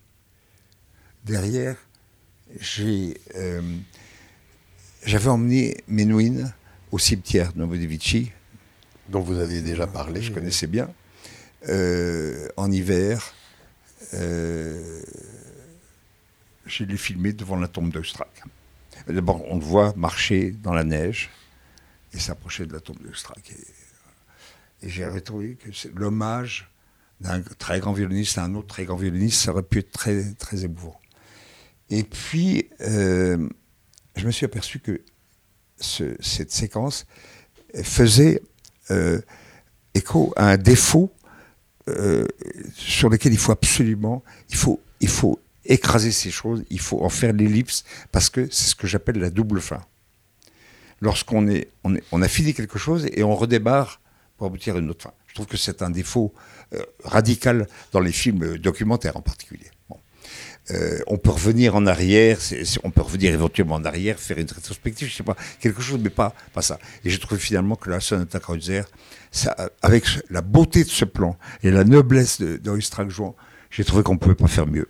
Derrière, 1.25 1.77
j'ai 2.59 3.19
euh, 3.37 3.63
j'avais 5.05 5.29
emmené 5.29 5.79
Menuhin 5.89 6.53
au 6.91 6.99
cimetière 6.99 7.53
de 7.53 7.59
Novodevichy. 7.59 8.33
Dont 9.09 9.21
vous 9.21 9.39
aviez 9.39 9.63
déjà 9.63 9.87
parlé. 9.87 10.21
Je 10.21 10.33
connaissais 10.33 10.67
bien. 10.67 10.91
Euh, 11.69 12.49
en 12.59 12.71
hiver, 12.71 13.35
j'ai 14.13 15.07
l'ai 16.87 16.97
filmé 16.99 17.33
devant 17.33 17.57
la 17.57 17.69
tombe 17.69 17.91
d'Oistrakh. 17.91 18.43
D'abord, 19.07 19.43
on 19.51 19.57
le 19.57 19.65
voit 19.65 19.95
marcher 19.97 20.51
dans 20.51 20.75
la 20.75 20.85
neige 20.85 21.31
et 22.19 22.21
s'approcher 22.21 22.67
de 22.67 22.73
la 22.73 22.81
tombe 22.81 23.01
d'Oistrakh. 23.01 23.53
Et, 24.83 24.87
et 24.87 24.91
j'ai 24.91 25.21
trouvé 25.23 25.55
que 25.55 25.71
l'hommage 25.95 26.71
d'un 27.21 27.41
très 27.41 27.81
grand 27.81 27.93
violoniste 27.93 28.39
à 28.39 28.45
un 28.45 28.55
autre 28.55 28.67
très 28.67 28.85
grand 28.85 28.97
violoniste, 28.97 29.41
ça 29.43 29.53
aurait 29.53 29.63
pu 29.63 29.79
être 29.79 29.93
très, 29.93 30.35
très 30.35 30.65
émouvant. 30.65 31.01
Et 31.91 32.03
puis, 32.03 32.69
euh, 32.81 33.49
je 34.17 34.27
me 34.27 34.33
suis 34.33 34.45
aperçu 34.45 34.81
que 34.81 35.01
cette 35.81 36.53
séquence 36.53 37.07
faisait 37.83 38.43
euh, 38.91 39.21
écho 39.95 40.33
à 40.37 40.49
un 40.51 40.57
défaut 40.57 41.13
euh, 41.89 42.27
sur 42.75 43.09
lequel 43.09 43.33
il 43.33 43.39
faut 43.39 43.53
absolument, 43.53 44.25
il 44.51 44.57
faut, 44.57 44.81
il 45.01 45.09
faut 45.09 45.41
écraser 45.65 46.11
ces 46.11 46.31
choses, 46.31 46.65
il 46.71 46.81
faut 46.81 47.03
en 47.03 47.09
faire 47.09 47.33
l'ellipse, 47.33 47.85
parce 48.11 48.29
que 48.29 48.49
c'est 48.51 48.71
ce 48.71 48.75
que 48.75 48.87
j'appelle 48.87 49.19
la 49.19 49.31
double 49.31 49.61
fin. 49.61 49.85
Lorsqu'on 51.01 51.47
est, 51.49 51.69
on, 51.85 52.23
a 52.23 52.29
fini 52.29 52.55
quelque 52.55 52.79
chose 52.79 53.07
et 53.13 53.23
on 53.23 53.35
redémarre 53.35 54.01
pour 54.37 54.49
aboutir 54.49 54.77
à 54.77 54.79
une 54.79 54.91
autre 54.91 55.05
fin. 55.05 55.13
Je 55.27 55.35
trouve 55.35 55.47
que 55.47 55.57
c'est 55.57 55.83
un 55.83 55.91
défaut 55.91 56.33
radical 57.05 57.69
dans 57.93 58.01
les 58.01 58.13
films 58.13 58.59
documentaires 58.59 59.17
en 59.17 59.23
particulier. 59.23 59.71
Euh, 60.71 60.99
on 61.07 61.17
peut 61.17 61.31
revenir 61.31 61.77
en 61.77 61.87
arrière, 61.87 62.39
on 62.85 62.91
peut 62.91 63.01
revenir 63.01 63.33
éventuellement 63.33 63.77
en 63.77 63.85
arrière, 63.85 64.19
faire 64.19 64.39
une 64.39 64.47
rétrospective, 64.47 65.09
je 65.09 65.15
sais 65.15 65.23
pas, 65.23 65.37
quelque 65.61 65.81
chose, 65.81 65.99
mais 66.03 66.11
pas, 66.11 66.35
pas 66.53 66.61
ça. 66.61 66.79
Et 67.05 67.11
j'ai 67.11 67.19
trouvé 67.19 67.41
finalement 67.41 67.75
que 67.75 67.89
la 67.89 68.01
Sonata 68.01 68.39
Kreutzer, 68.39 68.83
ça, 69.31 69.57
avec 69.81 70.05
la 70.29 70.43
beauté 70.43 70.85
de 70.85 70.91
ce 70.91 71.07
plan 71.07 71.39
et 71.63 71.71
la 71.71 71.85
noblesse 71.85 72.41
de, 72.41 72.57
de 72.59 72.79
j'ai 73.71 73.85
trouvé 73.85 74.03
qu'on 74.03 74.15
ne 74.15 74.19
pouvait 74.19 74.35
pas 74.35 74.47
faire 74.47 74.67
mieux. 74.67 74.89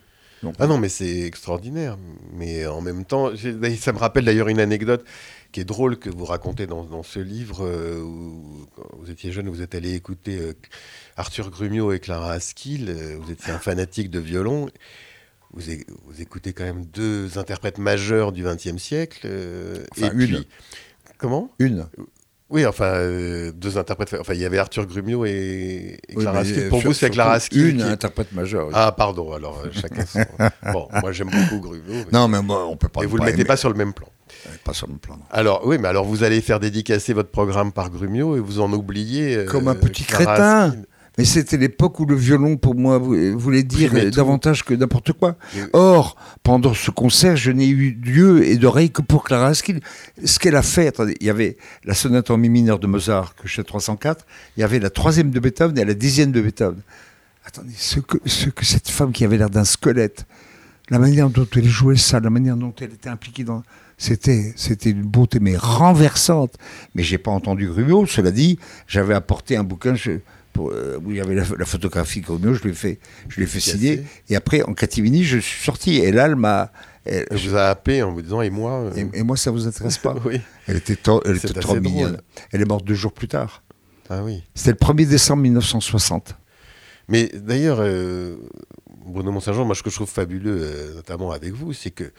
ah 0.59 0.67
non, 0.67 0.79
mais 0.79 0.89
c'est 0.89 1.23
extraordinaire. 1.23 1.97
Mais 2.33 2.67
en 2.67 2.81
même 2.81 3.05
temps, 3.05 3.31
ça 3.37 3.93
me 3.93 3.99
rappelle 3.99 4.25
d'ailleurs 4.25 4.49
une 4.49 4.61
anecdote 4.61 5.05
qui 5.53 5.61
est 5.61 5.65
drôle 5.65 5.99
que 5.99 6.11
vous 6.11 6.25
racontez 6.25 6.67
dans, 6.67 7.03
ce 7.03 7.21
livre 7.21 7.65
euh, 7.65 8.01
où 8.01 8.67
vous 8.99 9.11
étiez 9.11 9.33
jeune, 9.33 9.49
vous 9.49 9.63
êtes 9.63 9.75
allé 9.75 9.95
écouter 9.95 10.39
euh, 10.39 10.53
Arthur 11.17 11.51
Grumio 11.51 11.93
et 11.93 12.01
Clara 12.01 12.33
Askill, 12.33 12.95
vous 13.21 13.31
étiez 13.31 13.53
un 13.53 13.59
fanatique 13.59 14.11
de 14.11 14.19
violon 14.19 14.69
vous, 15.53 16.21
écoutez 16.21 16.53
quand 16.53 16.65
même 16.65 16.85
deux 16.85 17.39
interprètes 17.39 17.79
majeurs 17.79 18.33
du 18.33 18.45
XXe 18.45 18.77
siècle. 18.77 19.21
Euh, 19.25 19.85
enfin, 19.93 20.09
et 20.09 20.25
une. 20.25 20.27
Puis, 20.27 20.49
comment? 21.17 21.51
Une. 21.59 21.87
Oui, 22.51 22.65
enfin, 22.65 22.95
euh, 22.95 23.53
deux 23.53 23.77
interprètes. 23.77 24.15
Enfin, 24.19 24.35
il 24.35 24.41
y 24.41 24.45
avait 24.45 24.59
Arthur 24.59 24.87
Grumio 24.87 25.25
et, 25.25 25.99
Clara 26.17 26.41
Askill. 26.41 26.69
Pour 26.69 26.81
vous, 26.81 26.93
c'est 26.93 27.11
Clara 27.11 27.33
Askill. 27.33 27.71
Une 27.71 27.83
interprète 27.83 28.33
majeure. 28.33 28.71
Ah, 28.73 28.93
pardon, 28.93 29.33
alors 29.33 29.63
euh, 29.65 29.71
chacun 29.73 30.07
son. 30.07 30.21
bon, 30.73 30.89
moi 31.01 31.13
j'aime 31.13 31.31
beaucoup 31.31 31.61
Grumio. 31.61 32.05
Non, 32.13 32.29
mais 32.29 32.41
moi, 32.41 32.67
on 32.67 32.77
peut 32.77 32.89
pas. 32.89 33.03
Et 33.03 33.07
vous 33.07 33.19
ne 33.19 33.25
le 33.25 33.31
mettez 33.31 33.45
pas 33.45 33.57
sur 33.57 33.69
le 33.69 33.75
même 33.75 33.93
plan. 33.93 34.09
Pas. 34.65 34.73
Alors, 35.31 35.67
oui, 35.67 35.79
mais 35.79 35.89
alors 35.89 36.05
vous 36.05 36.23
allez 36.23 36.41
faire 36.41 36.61
dédicacer 36.61 37.13
votre 37.13 37.31
programme 37.31 37.73
par 37.73 37.91
Grumio 37.91 38.37
et 38.37 38.41
vous 38.41 38.61
en 38.61 38.73
oubliez. 38.73 39.45
Comme 39.47 39.69
un 39.69 39.75
petit 39.75 40.05
crétin. 40.05 40.75
Mais 41.19 41.25
c'était 41.25 41.57
l'époque 41.57 41.99
où 41.99 42.07
le 42.07 42.15
violon, 42.15 42.57
pour 42.57 42.77
moi, 42.77 42.99
voulait 42.99 43.65
dire 43.65 43.93
davantage 44.13 44.65
que 44.65 44.73
n'importe 44.73 45.13
quoi. 45.13 45.37
Or, 45.73 46.17
pendant 46.45 46.75
ce 46.75 46.93
concert, 46.93 47.37
je 47.37 47.51
n'ai 47.51 47.67
eu 47.67 47.91
lieu 47.91 48.47
et 48.47 48.57
d'oreille 48.57 48.93
que 48.93 49.03
pour 49.03 49.25
Clara 49.25 49.49
Askill. 49.49 49.81
Ce 50.25 50.39
qu'elle 50.39 50.55
a 50.55 50.63
fait, 50.63 50.87
attendez, 50.87 51.17
il 51.21 51.27
y 51.27 51.31
avait 51.31 51.57
la 51.85 51.95
sonate 51.95 52.31
en 52.31 52.37
mi 52.37 52.49
mineur 52.49 52.79
de 52.79 52.87
Mozart, 52.87 53.35
que 53.35 53.49
je 53.49 53.57
sais 53.57 53.65
304, 53.65 54.25
il 54.57 54.61
y 54.61 54.63
avait 54.63 54.79
la 54.79 54.91
troisième 54.91 55.33
de 55.33 55.41
Beethoven 55.41 55.77
et 55.77 55.85
la 55.85 55.95
dixième 55.95 56.31
de 56.31 56.41
Beethoven. 56.41 56.83
Attendez, 57.45 57.75
ce 57.77 57.99
que, 57.99 58.19
ce 58.25 58.49
que 58.49 58.65
cette 58.65 58.89
femme 58.89 59.11
qui 59.11 59.25
avait 59.25 59.39
l'air 59.39 59.51
d'un 59.51 59.65
squelette, 59.65 60.25
la 60.89 61.01
manière 61.01 61.31
dont 61.31 61.49
elle 61.57 61.67
jouait 61.67 61.97
ça, 61.97 62.21
la 62.21 62.31
manière 62.31 62.57
dont 62.57 62.75
elle 62.81 62.93
était 62.93 63.09
impliquée 63.09 63.43
dans... 63.43 63.65
C'était, 63.99 64.53
c'était 64.57 64.91
une 64.91 65.03
beauté, 65.03 65.41
mais 65.41 65.57
renversante. 65.57 66.55
Mais 66.95 67.03
j'ai 67.03 67.19
pas 67.19 67.33
entendu 67.33 67.69
Grumio, 67.69 68.07
cela 68.07 68.31
dit, 68.31 68.59
j'avais 68.87 69.15
apporté 69.15 69.57
un 69.57 69.65
bouquin... 69.65 69.95
Je, 69.95 70.21
euh, 70.59 70.99
où 71.05 71.11
il 71.11 71.17
y 71.17 71.21
avait 71.21 71.35
la, 71.35 71.45
photographie 71.45 72.21
Grumio, 72.21 72.55
je 72.55 72.65
l'ai 72.65 72.73
fait, 72.73 72.99
je 73.29 73.41
l'ai 73.41 73.47
fait 73.47 73.61
signer. 73.61 74.03
Et 74.29 74.37
après, 74.37 74.63
en 74.63 74.75
catimini, 74.75 75.25
je 75.25 75.39
suis 75.39 75.65
sorti. 75.65 75.97
Et 75.97 76.13
là, 76.13 76.27
elle 76.27 76.37
m'a. 76.37 76.73
Elle, 77.05 77.27
je 77.31 77.49
vous 77.49 77.57
ai 77.57 77.61
appelé 77.61 78.03
en 78.03 78.13
vous 78.13 78.23
disant 78.23 78.43
et 78.43 78.51
moi. 78.51 78.73
Euh, 78.73 79.05
et, 79.13 79.23
moi, 79.23 79.37
ça 79.37 79.51
vous 79.51 79.67
intéresse 79.67 79.99
pas 79.99 80.15
Oui. 80.25 80.41
Elle 80.67 80.77
était, 80.77 80.97
elle 81.25 81.37
était 81.37 81.49
trop 81.55 81.81
mignonne. 81.81 82.21
Elle 82.53 82.63
est 82.63 82.67
morte 82.67 82.85
deux 82.85 82.95
jours 82.95 83.13
plus 83.13 83.29
tard. 83.29 83.63
Ah 84.11 84.23
oui. 84.23 84.43
C'était 84.55 84.73
le 84.73 84.77
1er 84.77 85.07
décembre 85.07 85.43
1960. 85.43 86.35
Mais 87.09 87.31
d'ailleurs, 87.35 87.79
euh, 87.81 88.37
Bruno 89.07 89.33
Mont-Saint-Jean, 89.33 89.65
moi, 89.65 89.75
ce 89.75 89.83
que 89.83 89.91
je 89.91 89.95
trouve 89.95 90.11
fabuleux, 90.11 90.93
notamment 90.95 91.31
avec 91.31 91.53
vous, 91.53 91.73
c'est 91.73 91.91
que 91.91 92.13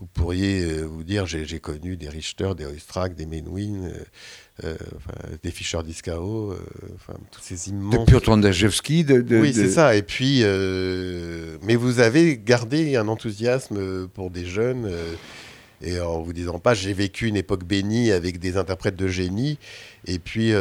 vous 0.00 0.06
pourriez 0.06 0.82
vous 0.82 1.04
dire 1.04 1.26
j'ai 1.26 1.60
connu 1.60 1.96
des 1.96 2.08
Richter, 2.08 2.52
des 2.56 2.64
Oistrakh, 2.64 3.14
des 3.14 3.26
Menuhin, 3.26 3.90
euh, 4.64 4.74
des 5.42 5.50
Fischer 5.50 5.78
Discao, 5.82 6.52
euh, 6.52 6.58
enfin, 6.94 7.18
tous 7.30 7.40
ces 7.40 7.70
immenses. 7.70 8.04
De 8.04 8.10
Piotr 8.10 8.30
Andrzejewski. 8.30 9.04
De, 9.04 9.40
oui, 9.40 9.52
c'est 9.54 9.70
ça. 9.70 9.96
Et 9.96 10.02
puis, 10.02 10.40
euh, 10.42 11.56
mais 11.62 11.76
vous 11.76 12.00
avez 12.00 12.36
gardé 12.36 12.96
un 12.96 13.08
enthousiasme 13.08 14.08
pour 14.08 14.30
des 14.30 14.44
jeunes. 14.44 14.90
et 15.82 15.98
en 16.00 16.20
vous 16.20 16.32
disant 16.34 16.58
pas, 16.58 16.74
j'ai 16.74 16.92
vécu 16.92 17.26
une 17.26 17.36
époque 17.36 17.64
bénie 17.64 18.10
avec 18.10 18.38
des 18.38 18.58
interprètes 18.58 18.96
de 18.96 19.08
génie. 19.08 19.58
Et 20.06 20.18
puis, 20.18 20.52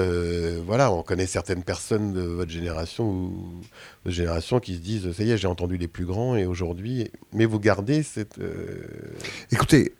voilà, 0.65 0.91
on 0.91 1.03
connaît 1.03 1.27
certaines 1.27 1.63
personnes 1.63 2.13
de 2.13 2.22
votre 2.22 2.51
génération 2.51 3.10
ou 3.10 3.62
de 4.05 4.12
génération 4.12 4.60
qui 4.60 4.75
se 4.75 4.79
disent, 4.79 5.12
ça 5.12 5.24
y 5.24 5.31
est, 5.31 5.38
j'ai 5.38 5.48
entendu 5.48 5.77
les 5.77 5.88
plus 5.88 6.05
grands 6.05 6.36
et 6.36 6.46
aujourd'hui. 6.46 7.10
Mais 7.34 7.46
vous 7.46 7.60
gardez 7.60 8.03
cette. 8.03 8.39
Écoutez, 9.51 9.93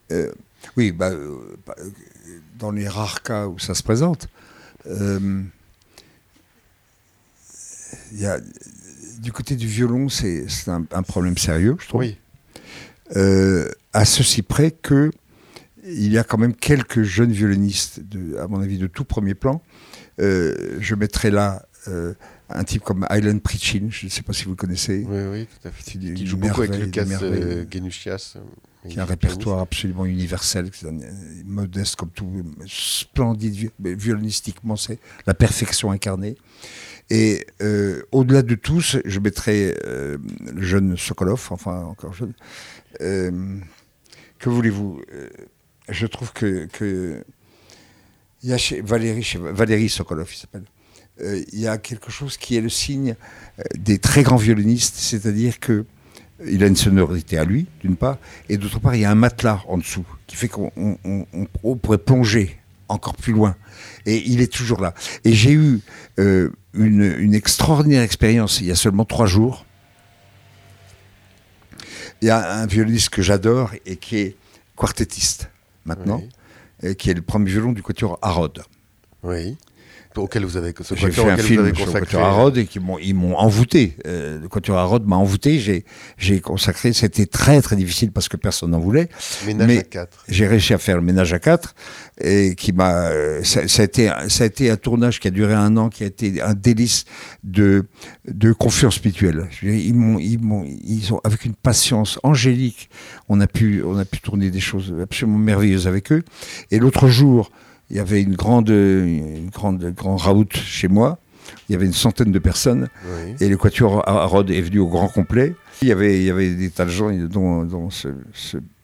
oui, 0.78 0.92
bah, 0.92 1.12
bah 1.66 1.76
dans 2.58 2.72
les 2.72 2.88
rares 2.88 3.24
cas 3.24 3.48
où 3.48 3.60
ça 3.60 3.74
se 3.74 3.84
présente, 3.84 4.28
euh, 4.88 5.42
y 8.14 8.26
a, 8.26 8.40
du 9.20 9.32
côté 9.32 9.56
du 9.56 9.68
violon, 9.68 10.10
c'est 10.10 10.46
un, 10.68 11.04
problème 11.04 11.38
sérieux, 11.38 11.76
je 11.80 11.88
trouve. 11.88 12.02
Oui. 12.02 12.18
Euh, 13.16 13.70
à 13.94 14.06
ceci 14.06 14.42
près 14.42 14.72
que 14.72 15.12
il 15.92 16.12
y 16.12 16.18
a 16.18 16.24
quand 16.24 16.38
même 16.38 16.56
quelques 16.56 17.04
jeunes 17.04 17.32
violonistes, 17.32 18.02
de, 18.02 18.38
à 18.38 18.48
mon 18.48 18.62
avis, 18.62 18.78
de 18.78 18.88
tout 18.88 19.06
premier 19.06 19.36
plan. 19.36 19.62
Euh, 20.20 20.78
je 20.80 20.96
mettrai 20.96 21.32
là 21.32 21.66
euh, 21.88 22.14
un 22.50 22.64
type 22.64 22.84
comme 22.84 23.08
Island 23.10 23.42
Prichin, 23.42 23.88
je 23.90 24.06
ne 24.06 24.12
sais 24.12 24.22
pas 24.22 24.34
si 24.34 24.44
vous 24.46 24.52
le 24.52 24.56
connaissez. 24.56 25.06
Oui, 25.08 25.22
oui, 25.32 25.48
tout 25.48 25.68
à 25.68 25.72
fait. 25.72 25.98
Qui 25.98 26.28
joue 26.28 26.38
beaucoup 26.38 26.62
avec 26.62 26.78
Lucas 26.78 27.06
Genuchias 27.72 28.38
qui 28.88 29.00
a 29.00 29.04
un 29.04 29.06
répertoire 29.06 29.60
absolument 29.60 30.06
universel, 30.06 30.70
modeste 31.46 31.98
comme 31.98 32.12
tout, 32.12 32.32
splendide, 32.66 33.72
violonistiquement, 33.80 34.76
c'est 34.76 35.00
la 35.28 35.34
perfection 35.34 35.92
incarnée. 35.92 36.38
Et 37.10 37.46
euh, 37.62 38.04
au-delà 38.12 38.42
de 38.42 38.56
tous, 38.56 38.98
je 39.04 39.20
mettrais 39.20 39.76
euh, 39.86 40.18
le 40.54 40.62
jeune 40.62 40.96
Sokolov, 40.96 41.48
enfin 41.52 41.84
encore 41.84 42.14
jeune. 42.14 42.34
Euh, 43.02 43.58
que 44.38 44.50
voulez-vous 44.50 45.02
Je 45.90 46.06
trouve 46.08 46.32
que, 46.34 46.68
il 48.44 48.50
y 48.50 48.54
a 48.54 48.58
chez 48.58 48.82
Valérie, 48.82 49.24
chez 49.24 49.40
Valérie 49.40 49.90
Sokolov, 49.90 50.30
il 50.32 50.38
s'appelle. 50.38 50.64
il 51.22 51.60
y 51.60 51.68
a 51.68 51.78
quelque 51.78 52.12
chose 52.12 52.38
qui 52.38 52.56
est 52.56 52.62
le 52.62 52.70
signe 52.70 53.16
des 53.78 53.98
très 54.00 54.24
grands 54.24 54.38
violonistes, 54.38 54.96
c'est-à-dire 54.96 55.60
que 55.60 55.86
il 56.46 56.64
a 56.64 56.68
une 56.68 56.76
sonorité 56.76 57.38
à 57.38 57.44
lui, 57.44 57.68
d'une 57.82 57.96
part, 57.96 58.18
et 58.48 58.58
d'autre 58.58 58.80
part, 58.80 58.96
il 58.96 59.02
y 59.02 59.06
a 59.06 59.12
un 59.12 59.16
matelas 59.16 59.62
en 59.68 59.78
dessous 59.78 60.06
qui 60.26 60.36
fait 60.36 60.48
qu'on 60.48 60.72
pourrait 61.82 61.98
plonger 61.98 62.60
encore 62.88 63.16
plus 63.16 63.34
loin. 63.34 63.56
Et 64.06 64.18
il 64.26 64.42
est 64.42 64.52
toujours 64.52 64.82
là. 64.82 64.94
Et 65.24 65.34
j'ai 65.34 65.52
eu 65.52 65.82
euh, 66.20 66.50
une, 66.74 67.34
extraordinaire 67.34 68.02
expérience 68.02 68.62
il 68.62 68.68
y 68.68 68.72
a 68.72 68.76
seulement 68.76 69.06
trois 69.06 69.28
jours. 69.28 69.66
Il 72.22 72.28
y 72.28 72.32
a 72.32 72.56
un 72.56 72.66
violoniste 72.66 73.10
que 73.10 73.22
j'adore 73.22 73.72
et 73.86 73.96
qui 73.96 74.18
est 74.18 74.36
quartettiste 74.76 75.50
maintenant, 75.90 76.24
et 76.82 76.96
qui 76.96 77.10
est 77.10 77.14
le 77.14 77.22
premier 77.22 77.50
violon 77.50 77.72
du 77.74 77.84
quatuor 77.84 78.18
Harrod. 78.22 78.64
Oui 79.24 79.58
auquel 80.18 80.44
vous 80.44 80.58
avez 80.58 80.74
J'ai 80.96 81.12
fait 81.12 81.30
un 81.30 81.38
film 81.38 81.76
sur 81.76 81.86
le 81.86 82.00
Quatuor 82.00 82.24
Harrod 82.24 82.58
et 82.58 82.66
qui 82.66 82.80
m'ont 82.80 82.98
ils 82.98 83.14
m'ont 83.14 83.36
envoûté. 83.36 83.96
Euh, 84.08 84.40
le 84.40 84.48
Quatuor 84.48 84.78
Harrod 84.78 85.08
m'a 85.08 85.16
envoûté. 85.16 85.60
J'ai 85.60 85.86
j'ai 86.18 86.42
consacré. 86.42 86.94
C'était 86.94 87.26
très 87.26 87.62
très 87.62 87.76
difficile 87.76 88.12
parce 88.12 88.28
que 88.28 88.38
personne 88.38 88.72
n'en 88.72 88.80
voulait. 88.80 89.10
Ménage 89.46 89.68
mais 89.68 89.78
à 89.80 89.84
quatre. 89.84 90.24
J'ai 90.28 90.48
réussi 90.48 90.74
à 90.74 90.78
faire 90.78 90.96
le 90.96 91.04
ménage 91.04 91.34
à 91.34 91.40
quatre 91.40 91.76
et 92.20 92.56
qui 92.56 92.74
m'a. 92.74 93.10
Euh, 93.10 93.44
ça, 93.44 93.62
a 93.62 93.84
été 93.84 94.12
ça 94.28 94.44
a 94.44 94.48
été 94.48 94.70
un 94.70 94.78
tournage 94.78 95.20
qui 95.20 95.28
a 95.28 95.32
duré 95.32 95.54
un 95.54 95.78
an, 95.78 95.90
qui 95.90 96.04
a 96.04 96.08
été 96.08 96.42
un 96.42 96.54
délice 96.54 97.06
de 97.44 97.86
de 98.28 98.52
confiance 98.52 99.04
mutuelle. 99.04 99.48
Ils 99.62 99.94
m'ont 99.94 100.18
ils 100.20 100.40
m'ont 100.40 100.66
ils 100.66 101.14
ont 101.14 101.22
avec 101.24 101.46
une 101.46 101.56
patience 101.56 102.20
angélique. 102.24 102.90
On 103.30 103.40
a 103.42 103.48
pu 103.48 103.84
on 103.86 103.98
a 103.98 104.06
pu 104.06 104.20
tourner 104.20 104.50
des 104.50 104.60
choses 104.60 104.94
absolument 105.02 105.38
merveilleuses 105.38 105.88
avec 105.88 106.12
eux. 106.12 106.24
Et 106.72 106.80
l'autre 106.80 107.08
jour 107.08 107.52
il 107.90 107.98
y 107.98 108.00
avait 108.00 108.22
une 108.22 108.36
grande, 108.36 108.70
une 108.70 109.50
grande, 109.50 109.84
grand 109.96 110.16
raout 110.16 110.54
chez 110.54 110.88
moi. 110.88 111.20
Il 111.68 111.74
y 111.74 111.76
avait 111.76 111.86
une 111.86 111.94
centaine 111.94 112.32
de 112.32 112.40
personnes. 112.40 112.90
Et 113.40 113.50
le 113.50 113.58
Quatuor 113.58 114.04
Rod 114.06 114.52
est 114.52 114.62
venu 114.62 114.80
au 114.80 114.88
grand 114.88 115.08
complet. 115.08 115.56
Il 115.82 115.88
y 115.88 115.92
avait, 115.92 116.20
il 116.20 116.26
y 116.26 116.30
avait 116.30 116.54
des 116.54 116.70
tas 116.70 116.86
de 116.86 116.90
gens, 116.90 117.12
dont, 117.12 117.90
ce, 117.90 118.10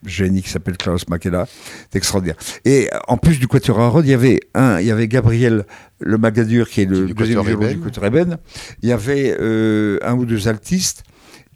génie 0.06 0.42
qui 0.42 0.50
s'appelle 0.50 0.78
Klaus 0.78 1.08
Makela. 1.08 1.48
C'est 1.92 1.98
extraordinaire. 1.98 2.38
Et 2.64 2.90
en 3.08 3.18
plus 3.18 3.40
du 3.40 3.48
Quatuor 3.48 3.92
Rod, 3.92 4.06
il 4.06 4.12
y 4.12 4.14
avait 4.14 4.40
un, 4.54 4.80
il 4.80 4.88
y 4.88 4.92
avait 4.92 5.08
Gabriel 5.08 5.66
Le 6.00 6.18
Magadur, 6.18 6.70
qui 6.70 6.82
est 6.82 6.86
le 6.86 7.14
deuxième 7.14 7.42
violon 7.42 7.68
du 7.68 7.80
Quatuor 7.80 8.06
Eben. 8.06 8.38
Il 8.82 8.90
y 8.90 8.92
avait 8.92 9.36
euh, 9.40 10.00
un 10.02 10.16
ou 10.16 10.26
deux 10.26 10.48
altistes. 10.48 11.04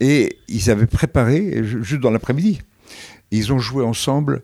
Et 0.01 0.37
ils 0.47 0.69
avaient 0.69 0.87
préparé, 0.87 1.61
juste 1.63 2.01
dans 2.01 2.11
l'après-midi, 2.11 2.61
ils 3.31 3.51
ont 3.51 3.59
joué 3.59 3.83
ensemble 3.83 4.43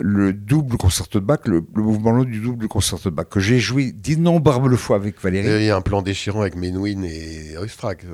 le 0.00 0.32
double 0.32 0.76
concerto 0.76 1.20
de 1.20 1.24
Bach, 1.24 1.40
le, 1.46 1.64
mouvement 1.74 2.10
long 2.10 2.24
du 2.24 2.40
double 2.40 2.68
concerto 2.68 3.10
de 3.10 3.14
Bach, 3.14 3.26
que 3.28 3.40
j'ai 3.40 3.58
joué 3.58 3.92
d'innombrables 3.92 4.76
fois 4.76 4.96
avec 4.96 5.20
Valérie. 5.20 5.48
Il 5.62 5.66
y 5.66 5.70
a 5.70 5.76
un 5.76 5.80
plan 5.80 6.02
déchirant 6.02 6.42
avec 6.42 6.56
Menuhin 6.56 7.02
et 7.02 7.56
Oistrakh. 7.58 8.04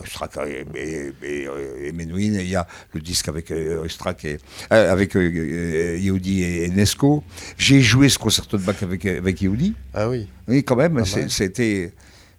Oistrakh 0.00 0.36
et, 0.46 1.12
et, 1.22 1.92
Menuhin, 1.92 2.40
il 2.40 2.48
y 2.48 2.56
a 2.56 2.66
le 2.92 3.00
disque 3.00 3.28
avec 3.28 3.50
Oistrakh 3.50 4.24
et 4.24 4.38
euh, 4.72 4.92
avec 4.92 5.16
euh, 5.16 5.98
Yehudi 5.98 6.42
et 6.42 6.68
Nesco. 6.68 7.22
J'ai 7.56 7.80
joué 7.80 8.08
ce 8.08 8.18
concerto 8.18 8.56
de 8.58 8.62
Bach 8.62 8.82
avec, 8.82 9.06
avec 9.06 9.40
Yehudi. 9.40 9.74
Ah 9.94 10.08
oui 10.08 10.28
Oui, 10.48 10.64
quand 10.64 10.76
même, 10.76 11.04
c'était... 11.04 11.92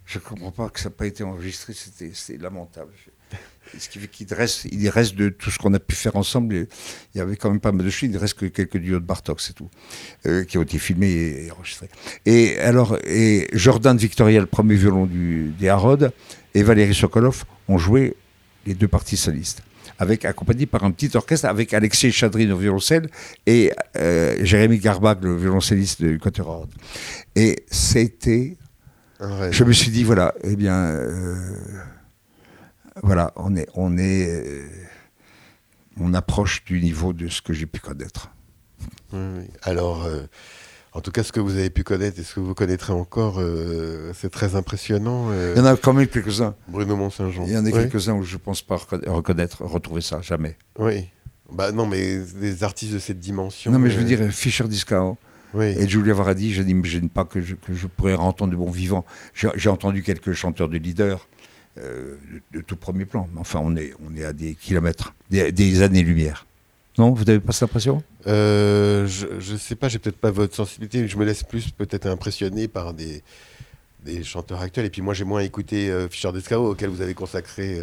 Je 0.06 0.18
ne 0.18 0.22
comprends 0.22 0.52
pas 0.52 0.70
que 0.70 0.80
ça 0.80 0.88
n'a 0.88 0.94
pas 0.94 1.06
été 1.06 1.22
enregistré, 1.22 1.74
c'était 1.74 2.38
lamentable 2.38 2.92
ce 3.76 3.88
qui 3.88 3.98
fait 3.98 4.08
qu'il 4.08 4.32
reste, 4.32 4.66
il 4.70 4.88
reste 4.88 5.14
de 5.14 5.28
tout 5.28 5.50
ce 5.50 5.58
qu'on 5.58 5.74
a 5.74 5.78
pu 5.78 5.94
faire 5.94 6.16
ensemble. 6.16 6.54
Il 7.14 7.18
y 7.18 7.20
avait 7.20 7.36
quand 7.36 7.50
même 7.50 7.60
pas 7.60 7.72
mal 7.72 7.84
de 7.84 7.90
choses. 7.90 8.08
Il 8.10 8.16
reste 8.16 8.34
que 8.34 8.46
quelques 8.46 8.78
duos 8.78 9.00
de 9.00 9.04
Bartok, 9.04 9.40
c'est 9.40 9.52
tout, 9.52 9.68
euh, 10.26 10.44
qui 10.44 10.58
ont 10.58 10.62
été 10.62 10.78
filmés 10.78 11.46
et, 11.46 11.50
enregistrés. 11.50 11.88
Et 12.26 12.58
alors, 12.58 12.98
et 13.04 13.48
Jordan 13.52 13.96
Victoria, 13.96 14.40
le 14.40 14.46
premier 14.46 14.76
violon 14.76 15.06
du, 15.06 15.52
des 15.58 15.68
Harrod, 15.68 16.12
et 16.54 16.62
Valérie 16.62 16.94
Sokolov 16.94 17.44
ont 17.68 17.78
joué 17.78 18.16
les 18.66 18.74
deux 18.74 18.88
parties 18.88 19.16
solistes. 19.16 19.62
Avec, 20.00 20.24
accompagné 20.24 20.66
par 20.66 20.84
un 20.84 20.92
petit 20.92 21.10
orchestre 21.16 21.46
avec 21.46 21.74
Alexei 21.74 22.12
Chadrin 22.12 22.50
au 22.52 22.56
violoncelle 22.56 23.08
et 23.46 23.72
euh, 23.96 24.36
Jérémy 24.42 24.78
Garbag, 24.78 25.24
le 25.24 25.36
violoncelliste 25.36 26.02
du 26.02 26.18
côté 26.20 26.40
Harrod. 26.40 26.70
Et 27.34 27.64
c'était. 27.68 28.56
Je 29.20 29.64
me 29.64 29.72
suis 29.72 29.90
dit, 29.90 30.04
voilà, 30.04 30.34
eh 30.44 30.54
bien. 30.54 30.74
Euh, 30.74 31.34
voilà, 33.02 33.32
on 33.36 33.56
est, 33.56 33.68
on 33.74 33.96
est, 33.98 34.28
euh, 34.28 34.66
on 36.00 36.14
approche 36.14 36.64
du 36.64 36.80
niveau 36.80 37.12
de 37.12 37.28
ce 37.28 37.42
que 37.42 37.52
j'ai 37.52 37.66
pu 37.66 37.80
connaître. 37.80 38.30
Alors, 39.62 40.04
euh, 40.04 40.22
en 40.92 41.00
tout 41.00 41.10
cas, 41.10 41.22
ce 41.22 41.32
que 41.32 41.40
vous 41.40 41.56
avez 41.56 41.70
pu 41.70 41.82
connaître 41.82 42.18
et 42.20 42.22
ce 42.22 42.34
que 42.34 42.40
vous 42.40 42.54
connaîtrez 42.54 42.92
encore, 42.92 43.36
euh, 43.38 44.12
c'est 44.14 44.30
très 44.30 44.54
impressionnant. 44.54 45.32
Il 45.32 45.58
y 45.58 45.60
en 45.60 45.64
a 45.66 45.76
quand 45.76 45.92
même 45.92 46.06
quelques-uns. 46.06 46.54
Bruno 46.68 46.96
Mont-Saint-Jean. 46.96 47.44
Il 47.46 47.52
y 47.52 47.56
en 47.58 47.64
a 47.64 47.70
quelques-uns 47.70 48.14
où 48.14 48.22
je 48.22 48.34
ne 48.34 48.40
pense 48.40 48.62
pas 48.62 48.76
reconnaître, 49.06 49.64
retrouver 49.64 50.00
ça, 50.00 50.20
jamais. 50.20 50.56
Oui. 50.78 51.08
Bah 51.52 51.72
non, 51.72 51.86
mais 51.86 52.18
des 52.18 52.62
artistes 52.62 52.92
de 52.92 52.98
cette 52.98 53.20
dimension. 53.20 53.70
Non, 53.72 53.78
mais 53.78 53.90
je 53.90 53.98
veux 53.98 54.04
dire, 54.04 54.20
Fischer 54.30 54.68
Discao. 54.68 55.16
Et 55.58 55.88
Julia 55.88 56.12
Varadi, 56.12 56.52
je 56.52 56.62
n'imagine 56.62 57.08
pas 57.08 57.24
que 57.24 57.40
je, 57.40 57.54
que 57.54 57.72
je 57.72 57.86
pourrais 57.86 58.14
entendre 58.14 58.52
de 58.52 58.56
bon 58.56 58.70
vivant. 58.70 59.04
J'ai 59.34 59.70
entendu 59.70 60.02
quelques 60.02 60.32
chanteurs 60.34 60.68
de 60.68 60.76
leader, 60.76 61.26
euh, 61.78 62.16
de, 62.52 62.60
tout 62.60 62.76
premier 62.76 63.04
plan. 63.04 63.28
Enfin, 63.36 63.60
on 63.62 63.76
est, 63.76 63.92
on 64.06 64.16
est 64.16 64.24
à 64.24 64.32
des 64.32 64.54
kilomètres, 64.54 65.14
des, 65.30 65.82
années-lumière. 65.82 66.46
Non, 66.96 67.12
vous 67.12 67.24
n'avez 67.24 67.40
pas 67.40 67.52
cette 67.52 67.64
impression? 67.64 68.02
Euh, 68.26 69.06
Je 69.06 69.52
ne 69.52 69.58
sais 69.58 69.76
pas, 69.76 69.88
j'ai 69.88 69.98
peut-être 69.98 70.18
pas 70.18 70.30
votre 70.30 70.54
sensibilité. 70.54 71.06
Je 71.06 71.16
me 71.16 71.24
laisse 71.24 71.44
plus 71.44 71.70
peut-être 71.70 72.06
impressionner 72.06 72.66
par 72.68 72.94
des, 72.94 73.22
des 74.04 74.24
chanteurs 74.24 74.60
actuels. 74.60 74.86
Et 74.86 74.90
puis 74.90 75.02
moi, 75.02 75.14
j'ai 75.14 75.24
moins 75.24 75.40
écouté 75.40 75.90
euh, 75.90 76.08
Fischer 76.08 76.32
Descao, 76.32 76.72
auquel 76.72 76.90
vous 76.90 77.00
avez 77.00 77.14
consacré 77.14 77.80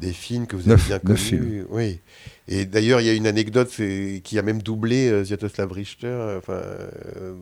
des 0.00 0.12
films 0.12 0.46
que 0.46 0.56
vous 0.56 0.70
avez 0.70 0.82
bien 0.82 0.98
connus. 0.98 1.64
Oui. 1.70 2.00
Et 2.46 2.66
d'ailleurs, 2.66 3.00
il 3.00 3.06
y 3.06 3.10
a 3.10 3.14
une 3.14 3.26
anecdote 3.26 3.70
qui 3.70 4.38
a 4.38 4.42
même 4.42 4.60
doublé 4.60 5.08
euh, 5.08 5.24
Richter 5.70 6.06
euh, 6.06 6.38
enfin, 6.38 6.52
euh, 6.52 7.34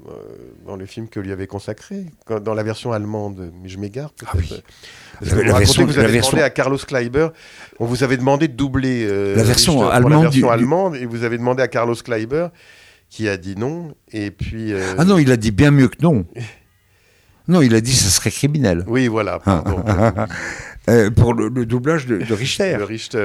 dans 0.65 0.77
le 0.77 0.87
film 0.87 1.09
que 1.09 1.19
lui 1.19 1.33
avait 1.33 1.49
consacré, 1.49 2.07
dans 2.45 2.55
la 2.55 2.63
version 2.63 2.93
allemande. 2.93 3.51
Mais 3.63 3.69
je 3.69 3.79
m'égare 3.79 4.13
peut-être. 4.13 4.33
Ah 4.33 4.39
oui. 4.39 4.63
Parce 5.19 5.33
que 5.33 5.37
vous, 5.37 5.57
version, 5.57 5.87
vous 5.87 5.99
avez 5.99 6.21
demandé 6.21 6.43
à 6.43 6.51
Carlos 6.51 6.79
Kleiber, 6.79 7.29
on 7.81 7.87
vous 7.87 8.05
avait 8.05 8.17
demandé 8.17 8.49
de 8.49 8.55
doubler 8.55 9.07
la 9.07 9.43
version, 9.43 9.89
allemande, 9.89 10.13
la 10.13 10.31
version 10.31 10.51
allemande, 10.51 10.97
et 10.97 11.07
vous 11.07 11.25
avez 11.25 11.39
demandé 11.39 11.63
à 11.63 11.69
Carlos 11.69 11.95
Kleiber, 11.95 12.49
qui 13.09 13.29
a 13.29 13.37
dit 13.37 13.57
non. 13.57 13.95
Et 14.13 14.31
puis. 14.31 14.73
Ah 14.99 15.05
non, 15.05 15.19
il 15.19 15.33
a 15.33 15.37
dit 15.37 15.51
bien 15.51 15.73
mieux 15.73 15.89
que 15.89 16.01
non. 16.01 16.27
non, 17.49 17.61
il 17.61 17.75
a 17.75 17.81
dit 17.81 17.93
que 17.93 17.99
ce 17.99 18.11
serait 18.11 18.31
criminel. 18.31 18.85
Oui, 18.87 19.09
voilà. 19.09 19.41
Pardon. 19.41 19.83
Euh, 20.89 21.11
pour 21.11 21.35
le, 21.35 21.51
doublage 21.65 22.07
de, 22.07 22.35
Richter. 22.35 22.79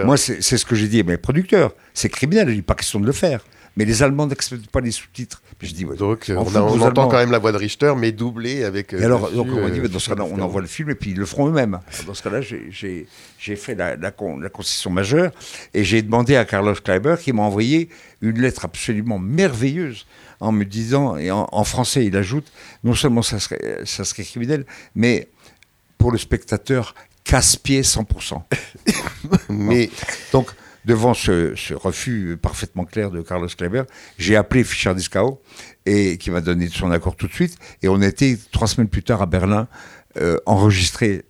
Moi, 0.05 0.17
c'est 0.17 0.41
ce 0.41 0.65
que 0.65 0.75
j'ai 0.75 0.87
dit 0.87 0.99
à 0.99 1.03
mes 1.03 1.17
producteurs. 1.17 1.73
C'est 1.93 2.09
criminel, 2.09 2.49
il 2.49 2.57
n'est 2.57 2.61
pas 2.61 2.75
question 2.75 2.99
de 2.99 3.05
le 3.05 3.11
faire. 3.11 3.43
Mais 3.77 3.85
les 3.85 4.01
Allemands 4.01 4.25
n'acceptent 4.25 4.71
pas 4.71 4.81
les 4.81 4.89
sous-titres. 4.89 5.43
je 5.61 5.71
dis, 5.71 5.85
donc, 5.85 6.31
on, 6.35 6.81
entend 6.81 7.07
quand 7.07 7.17
même 7.17 7.31
la 7.31 7.37
voix 7.37 7.51
de 7.51 7.57
Richter, 7.57 7.93
mais 7.95 8.11
doublée 8.11 8.63
avec. 8.63 8.91
Euh, 8.93 9.03
alors, 9.03 9.31
donc, 9.31 9.47
on 9.51 9.69
dit, 9.69 9.79
euh, 9.79 9.87
dans 9.87 9.99
ce 9.99 10.09
cas-là, 10.09 10.23
on 10.23 10.39
envoie 10.41 10.61
le 10.61 10.67
film 10.67 10.89
et 10.89 10.95
puis 10.95 11.11
ils 11.11 11.17
le 11.17 11.27
feront 11.27 11.47
eux-mêmes. 11.47 11.79
Dans 12.07 12.15
ce 12.15 12.23
cas-là, 12.23 12.41
j'ai 12.41 13.55
fait 13.55 13.75
la, 13.75 13.95
la, 13.95 14.11
concession 14.11 14.89
majeure 14.89 15.31
et 15.75 15.83
j'ai 15.83 16.01
demandé 16.01 16.35
à 16.35 16.45
Carlos 16.45 16.73
Kleiber 16.73 17.17
qui 17.21 17.33
m'a 17.33 17.43
envoyé 17.43 17.89
une 18.21 18.41
lettre 18.41 18.65
absolument 18.65 19.19
merveilleuse 19.19 20.07
en 20.39 20.51
me 20.51 20.65
disant, 20.65 21.17
et 21.17 21.29
en, 21.31 21.63
français, 21.63 22.05
il 22.05 22.15
ajoute, 22.17 22.51
non 22.83 22.93
seulement 22.93 23.21
ça 23.21 23.39
serait, 23.39 23.81
ça 23.85 24.05
serait 24.05 24.23
criminel, 24.23 24.65
mais 24.95 25.29
pour 25.97 26.11
le 26.11 26.17
spectateur, 26.17 26.93
casse-pied 27.27 27.81
100%. 27.81 28.41
Mais 29.49 29.89
donc, 30.31 30.49
devant 30.85 31.13
ce, 31.13 31.73
refus 31.75 32.37
parfaitement 32.41 32.85
clair 32.85 33.11
de 33.11 33.21
Carlos 33.21 33.47
Kleber, 33.47 33.83
j'ai 34.17 34.35
appelé 34.35 34.63
Fischer 34.63 34.95
Discao 34.95 35.41
et 35.85 36.17
qui 36.17 36.31
m'a 36.31 36.41
donné 36.41 36.69
son 36.69 36.89
accord 36.89 37.15
tout 37.15 37.27
de 37.27 37.33
suite. 37.33 37.57
Et 37.83 37.89
on 37.89 38.01
était 38.01 38.37
trois 38.51 38.67
semaines 38.67 38.89
plus 38.89 39.03
tard 39.03 39.21
à 39.21 39.25
Berlin 39.25 39.67
euh, 40.17 40.37
enregistré 40.45 41.25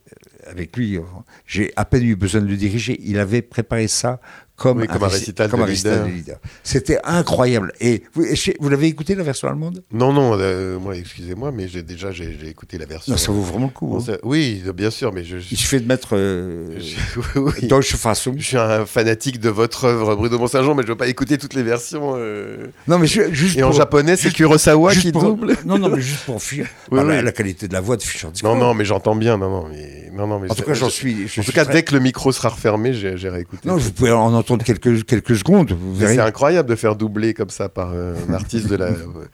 avec 0.46 0.78
lui. 0.78 1.00
J'ai 1.46 1.74
à 1.76 1.84
peine 1.84 2.04
eu 2.04 2.16
besoin 2.16 2.42
de 2.42 2.48
le 2.48 2.56
diriger. 2.56 2.98
Il 3.04 3.20
avait 3.20 3.42
préparé 3.42 3.88
ça 3.88 4.22
comme, 4.58 4.80
un, 4.80 5.08
récital, 5.08 5.52
de, 5.52 6.08
leader. 6.08 6.38
C'était 6.64 6.98
incroyable. 7.04 7.74
Et 7.80 8.02
vous, 8.16 8.26
vous 8.60 8.70
l'avez 8.70 8.88
écouté 8.88 9.14
la 9.14 9.22
version 9.22 9.48
allemande? 9.48 9.84
Non, 9.92 10.12
non, 10.12 10.36
euh, 10.40 10.80
moi, 10.80 10.96
excusez-moi, 10.96 11.52
mais 11.52 11.68
j'ai 11.68 11.84
déjà 11.84 12.12
j'ai 12.12 12.36
écouté 12.48 12.80
la 12.80 12.88
version. 12.88 13.12
Non, 13.14 13.18
ça 13.18 13.32
vaut 13.32 13.42
vraiment 13.42 13.68
le 13.68 13.72
coup. 13.72 13.96
Hein. 13.96 14.18
Oui, 14.24 14.64
bien 14.74 14.90
sûr, 14.90 15.14
mais 15.14 15.24
je. 15.24 15.38
Il 15.38 15.58
suffit 15.58 15.80
de 15.80 15.88
mettre 15.88 16.10
euh, 16.14 16.80
oui. 17.36 17.68
Deutsche 17.68 17.96
Fassung. 17.98 18.34
Je 18.40 18.46
suis 18.48 18.58
un 18.58 18.88
fanatique 18.88 19.40
de 19.40 19.50
votre 19.50 19.86
œuvre, 19.86 20.16
Bruno 20.16 20.40
Mont-Saint-Jean, 20.40 20.74
mais 20.74 20.82
je 20.82 20.88
ne 20.88 20.94
veux 20.94 20.98
pas 20.98 21.08
écouter 21.08 21.38
toutes 21.38 21.54
les 21.54 21.64
versions. 21.64 22.16
Euh. 22.18 22.66
Non, 22.88 22.98
mais 22.98 23.06
juste. 23.06 23.60
Et 23.60 23.64
en 23.64 23.72
japonais, 23.72 24.16
c'est 24.16 24.32
Kurosawa 24.32 24.96
qui 24.96 25.12
double. 25.12 25.56
Non, 25.66 25.78
non, 25.78 25.90
mais 25.90 26.02
juste 26.02 26.26
pour 26.26 26.42
fuir. 26.42 26.66
la, 26.92 27.32
qualité 27.32 27.68
de 27.68 27.74
la 27.74 27.82
voix 27.82 27.96
de 27.96 28.02
Fischer. 28.02 28.30
Non, 28.44 28.56
non, 28.56 28.74
mais 28.74 28.86
j'entends 28.86 29.16
bien. 29.16 29.38
Non, 29.38 29.52
non, 29.52 29.68
mais 29.70 30.10
non, 30.14 30.26
non, 30.26 30.40
mais 30.40 30.50
en 30.50 30.56
tout 30.56 30.64
cas, 30.64 30.74
j'en 30.74 30.90
suis. 30.90 31.28
En 31.38 31.44
tout 31.44 31.52
cas, 31.52 31.66
dès 31.66 31.84
que 31.84 31.94
le 31.94 32.00
micro 32.00 32.32
sera 32.32 32.50
refermé, 32.50 32.94
j'ai 32.94 33.30
réécouté. 33.30 33.68
Non, 33.68 33.78
vous 33.78 33.92
pouvez 33.92 34.12
en 34.12 34.34
entendre 34.34 34.47
quelques 34.56 35.06
quelques 35.06 35.36
secondes. 35.36 35.78
C'est 36.00 36.20
incroyable 36.20 36.70
de 36.70 36.76
faire 36.76 36.96
doubler 36.96 37.34
comme 37.34 37.50
ça 37.50 37.68
par 37.68 37.92
euh, 37.94 38.16
un 38.30 38.34
artiste 38.34 38.68
de 38.68 38.76
la 38.76 38.86
euh, 38.86 39.26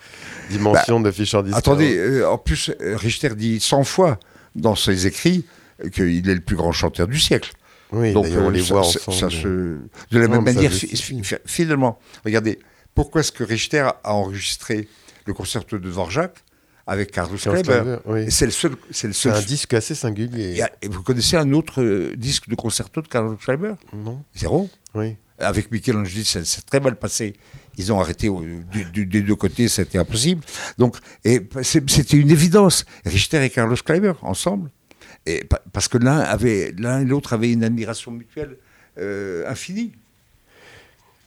dimension 0.49 0.99
bah, 0.99 1.10
de 1.10 1.15
Fischer 1.15 1.43
Disco. 1.43 1.58
Attendez, 1.58 1.97
euh, 1.97 2.30
en 2.30 2.38
plus, 2.38 2.71
Richter 2.80 3.36
dit 3.36 3.60
100 3.60 3.84
fois 3.84 4.19
dans 4.56 4.76
ses 4.76 5.08
écrits 5.08 5.45
qu'il 5.93 6.30
est 6.30 6.36
le 6.36 6.41
plus 6.41 6.56
grand 6.56 6.71
chanteur 6.71 7.08
du 7.08 7.19
siècle. 7.19 7.52
Oui, 7.91 8.13
Donc 8.13 8.26
on 8.36 8.49
les 8.49 8.62
voit 8.62 8.82
ensemble. 8.82 9.32
De 10.12 10.19
la 10.19 10.28
même 10.28 10.43
manière, 10.43 10.71
finalement, 11.45 11.99
regardez, 12.26 12.60
pourquoi 12.95 13.21
est-ce 13.21 13.32
que 13.32 13.43
Richter 13.43 13.88
a 14.04 14.13
enregistré 14.15 14.88
le 15.26 15.34
concerto 15.34 15.78
de 15.78 15.89
Dvorak? 15.89 16.43
Avec 16.86 17.12
Carlos 17.12 17.38
Kleiber. 17.38 17.98
C'est 18.30 18.46
le 18.46 18.52
seul. 18.52 18.76
C'est 18.91 19.08
le 19.08 19.13
seul. 19.13 19.34
un 19.34 19.41
disque 19.41 19.74
assez 19.74 19.96
singulier. 19.96 20.63
Et, 20.82 20.88
vous 20.88 21.04
connaissez 21.04 21.38
un 21.38 21.54
autre 21.54 22.13
disque 22.15 22.50
de 22.50 22.56
concerto 22.56 23.02
de 23.02 23.08
Carlos 23.08 23.36
Kleiber 23.36 23.74
Non. 23.93 24.24
Zéro. 24.36 24.69
Oui 24.96 25.15
avec 25.39 25.72
Michel-Angeli, 25.72 26.26
ça 26.26 26.43
s'est 26.43 26.62
très 26.62 26.80
mal 26.80 26.96
passé. 26.96 27.34
Ils 27.78 27.91
ont 27.91 28.00
arrêté 28.00 28.30
des 28.93 29.06
deux 29.06 29.36
côtés, 29.36 29.67
c'était 29.67 29.98
impossible. 29.98 30.43
Donc, 30.78 30.98
c'était 31.63 32.17
une 32.17 32.30
évidence. 32.30 32.86
Richter 33.06 33.43
et 33.43 33.50
Carlos 33.50 33.76
Kleiber, 33.76 34.13
ensemble. 34.22 34.69
Et, 35.26 35.43
parce 35.72 35.88
que 35.88 35.98
l'un 35.98 36.19
avait, 36.19 36.74
l'un 36.78 37.02
et 37.02 37.06
l'autre 37.06 37.34
avaient 37.34 37.52
une 37.52 37.63
admiration 37.63 38.12
mutuelle 38.12 38.58
euh, 39.00 39.50
infinie. 39.50 39.93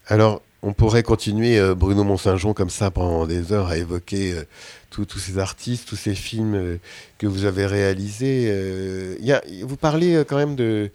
Alors, 0.06 0.42
on 0.62 0.72
pourrait 0.72 1.02
continuer 1.02 1.58
euh, 1.58 1.74
Bruno 1.74 2.04
Mont-Saint-Jean 2.04 2.52
comme 2.52 2.70
ça 2.70 2.90
pendant 2.90 3.26
des 3.26 3.52
heures 3.52 3.68
à 3.68 3.78
évoquer 3.78 4.32
euh, 4.32 4.44
tous 4.90 5.18
ces 5.18 5.38
artistes, 5.38 5.88
tous 5.88 5.96
ces 5.96 6.14
films 6.14 6.78
que 7.18 7.26
vous 7.26 7.44
avez 7.44 7.66
réalisés. 7.66 9.16
Y 9.20 9.32
a, 9.32 9.42
vous 9.62 9.76
parlez 9.76 10.24
quand 10.26 10.36
même 10.36 10.56
de, 10.56 10.90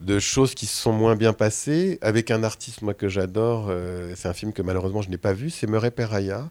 de 0.00 0.18
choses 0.18 0.54
qui 0.54 0.66
se 0.66 0.76
sont 0.76 0.92
moins 0.92 1.16
bien 1.16 1.32
passées, 1.32 1.98
avec 2.02 2.30
un 2.30 2.42
artiste 2.42 2.82
moi 2.82 2.94
que 2.94 3.08
j'adore, 3.08 3.66
euh, 3.70 4.12
c'est 4.16 4.28
un 4.28 4.32
film 4.34 4.52
que 4.52 4.62
malheureusement 4.62 5.02
je 5.02 5.10
n'ai 5.10 5.18
pas 5.18 5.32
vu, 5.32 5.50
c'est 5.50 5.66
Murray 5.66 5.90
Peraya, 5.90 6.50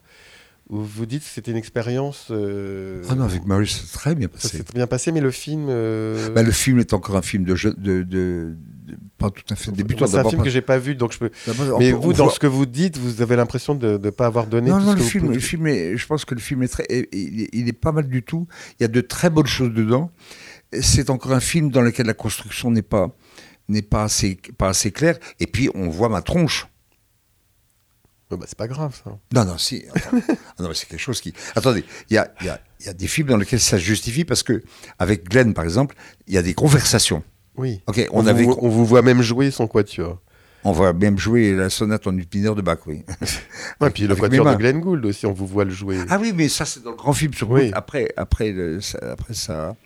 où 0.68 0.80
vous 0.80 1.06
dites 1.06 1.22
que 1.22 1.28
c'était 1.28 1.52
une 1.52 1.56
expérience... 1.56 2.28
Euh, 2.30 3.02
ah 3.08 3.14
non, 3.14 3.24
avec 3.24 3.46
Murray 3.46 3.66
c'est 3.66 3.92
très 3.92 4.14
bien 4.14 4.28
passé. 4.28 4.48
C'est 4.48 4.64
très 4.64 4.74
bien 4.74 4.86
passé, 4.86 5.12
mais 5.12 5.20
le 5.20 5.30
film... 5.30 5.66
Euh, 5.68 6.30
bah, 6.30 6.42
le 6.42 6.50
film 6.50 6.80
est 6.80 6.92
encore 6.92 7.16
un 7.16 7.22
film 7.22 7.44
de... 7.44 7.54
de, 7.54 8.02
de, 8.02 8.56
pas 9.18 9.30
tout 9.30 9.42
à 9.50 9.56
fait 9.56 9.72
débutant. 9.72 10.06
C'est 10.06 10.18
un 10.18 10.28
film 10.28 10.42
que 10.42 10.50
j'ai 10.50 10.62
pas 10.62 10.78
vu, 10.78 10.94
donc 10.94 11.12
je 11.12 11.18
peux... 11.18 11.30
Mais 11.78 11.92
vous, 11.92 12.12
dans 12.12 12.30
ce 12.30 12.38
que 12.38 12.46
vous 12.46 12.66
dites, 12.66 12.98
vous 12.98 13.22
avez 13.22 13.36
l'impression 13.36 13.74
de 13.74 13.98
ne 13.98 14.10
pas 14.10 14.26
avoir 14.26 14.46
donné 14.46 14.70
non, 14.70 14.78
tout 14.78 14.84
non, 14.84 14.92
ce 14.92 14.96
le 14.96 15.02
film, 15.02 15.32
le 15.32 15.38
film 15.38 15.66
est, 15.66 15.96
je 15.96 16.06
pense 16.06 16.24
que 16.24 16.34
le 16.34 16.40
film 16.40 16.62
est 16.62 16.68
très... 16.68 16.86
Il, 16.90 17.48
il 17.52 17.68
est 17.68 17.72
pas 17.72 17.92
mal 17.92 18.08
du 18.08 18.22
tout. 18.22 18.46
Il 18.78 18.82
y 18.82 18.84
a 18.84 18.88
de 18.88 19.00
très 19.00 19.30
bonnes 19.30 19.46
choses 19.46 19.72
dedans. 19.72 20.10
C'est 20.80 21.10
encore 21.10 21.32
un 21.32 21.40
film 21.40 21.70
dans 21.70 21.80
lequel 21.80 22.06
la 22.06 22.14
construction 22.14 22.70
n'est 22.70 22.82
pas 22.82 23.14
n'est 23.68 23.82
pas 23.82 24.04
assez, 24.04 24.38
pas 24.58 24.68
assez 24.68 24.92
clair. 24.92 25.18
Et 25.40 25.46
puis, 25.46 25.70
on 25.74 25.88
voit 25.88 26.08
ma 26.08 26.22
tronche. 26.22 26.68
bah, 28.30 28.38
c'est 28.46 28.58
pas 28.58 28.68
grave 28.68 29.00
ça. 29.04 29.18
Non, 29.32 29.44
non, 29.44 29.58
si. 29.58 29.84
Ah 30.58 30.62
non, 30.62 30.70
c'est 30.74 30.88
quelque 30.88 31.00
chose 31.00 31.20
qui. 31.20 31.32
Attendez, 31.54 31.84
il 32.10 32.14
y 32.14 32.18
a, 32.18 32.32
y, 32.42 32.48
a, 32.48 32.60
y 32.84 32.88
a, 32.88 32.92
des 32.92 33.06
films 33.06 33.28
dans 33.28 33.36
lesquels 33.36 33.60
ça 33.60 33.78
se 33.78 33.84
justifie 33.84 34.24
parce 34.24 34.42
que, 34.42 34.62
avec 34.98 35.28
Glenn 35.28 35.54
par 35.54 35.64
exemple, 35.64 35.96
il 36.26 36.34
y 36.34 36.38
a 36.38 36.42
des 36.42 36.54
conversations. 36.54 37.22
Oui. 37.56 37.80
Ok, 37.86 38.06
on, 38.12 38.26
avait... 38.26 38.44
vous, 38.44 38.56
on 38.60 38.68
vous 38.68 38.84
voit 38.84 39.02
même 39.02 39.22
jouer 39.22 39.50
son 39.50 39.66
quatuor. 39.66 40.20
On 40.64 40.72
voit 40.72 40.92
même 40.92 41.16
jouer 41.16 41.54
la 41.54 41.70
sonate 41.70 42.06
en 42.08 42.12
mineur 42.12 42.56
de 42.56 42.62
Bach, 42.62 42.78
oui. 42.86 43.04
Et 43.84 43.90
puis 43.94 44.06
le 44.06 44.16
quatuor 44.16 44.50
de 44.50 44.56
Glenn 44.56 44.80
Gould 44.80 45.04
aussi, 45.06 45.24
on 45.24 45.32
vous 45.32 45.46
voit 45.46 45.64
le 45.64 45.70
jouer. 45.70 45.98
Ah 46.08 46.18
oui, 46.20 46.32
mais 46.34 46.48
ça 46.48 46.64
c'est 46.64 46.82
dans 46.82 46.90
le 46.90 46.96
grand 46.96 47.12
film, 47.12 47.32
sur 47.34 47.50
oui. 47.50 47.70
après, 47.72 48.12
après, 48.16 48.50
le, 48.50 48.80
après 49.02 49.34
ça 49.34 49.76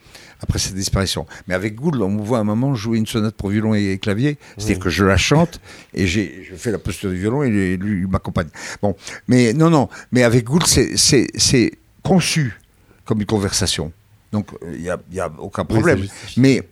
après 0.42 0.58
cette 0.58 0.74
disparition. 0.74 1.26
Mais 1.46 1.54
avec 1.54 1.74
Gould, 1.74 2.00
on 2.00 2.08
me 2.08 2.22
voit 2.22 2.38
à 2.38 2.40
un 2.40 2.44
moment 2.44 2.74
jouer 2.74 2.98
une 2.98 3.06
sonate 3.06 3.34
pour 3.34 3.50
violon 3.50 3.74
et 3.74 3.98
clavier, 3.98 4.38
c'est-à-dire 4.56 4.78
que 4.78 4.90
je 4.90 5.04
la 5.04 5.16
chante 5.16 5.60
et 5.94 6.06
je 6.06 6.20
fais 6.56 6.70
la 6.70 6.78
posture 6.78 7.10
du 7.10 7.16
violon 7.16 7.42
et 7.42 7.50
lui, 7.50 7.76
lui 7.76 8.06
m'accompagne. 8.06 8.48
Bon, 8.82 8.96
mais 9.28 9.52
non, 9.52 9.70
non, 9.70 9.88
mais 10.12 10.22
avec 10.22 10.44
Gould, 10.44 10.66
c'est 10.66 11.72
conçu 12.02 12.58
comme 13.04 13.20
une 13.20 13.26
conversation. 13.26 13.92
Donc 14.32 14.48
il 14.72 14.80
n'y 14.80 14.90
a, 14.90 14.98
y 15.12 15.20
a, 15.20 15.30
aucun 15.38 15.64
problème. 15.64 16.06
mais, 16.36 16.62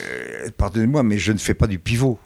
euh, 0.00 0.48
pardonnez-moi, 0.56 1.02
mais 1.02 1.18
je 1.18 1.32
ne 1.32 1.38
fais 1.38 1.54
pas 1.54 1.66
du 1.66 1.78
pivot. 1.78 2.18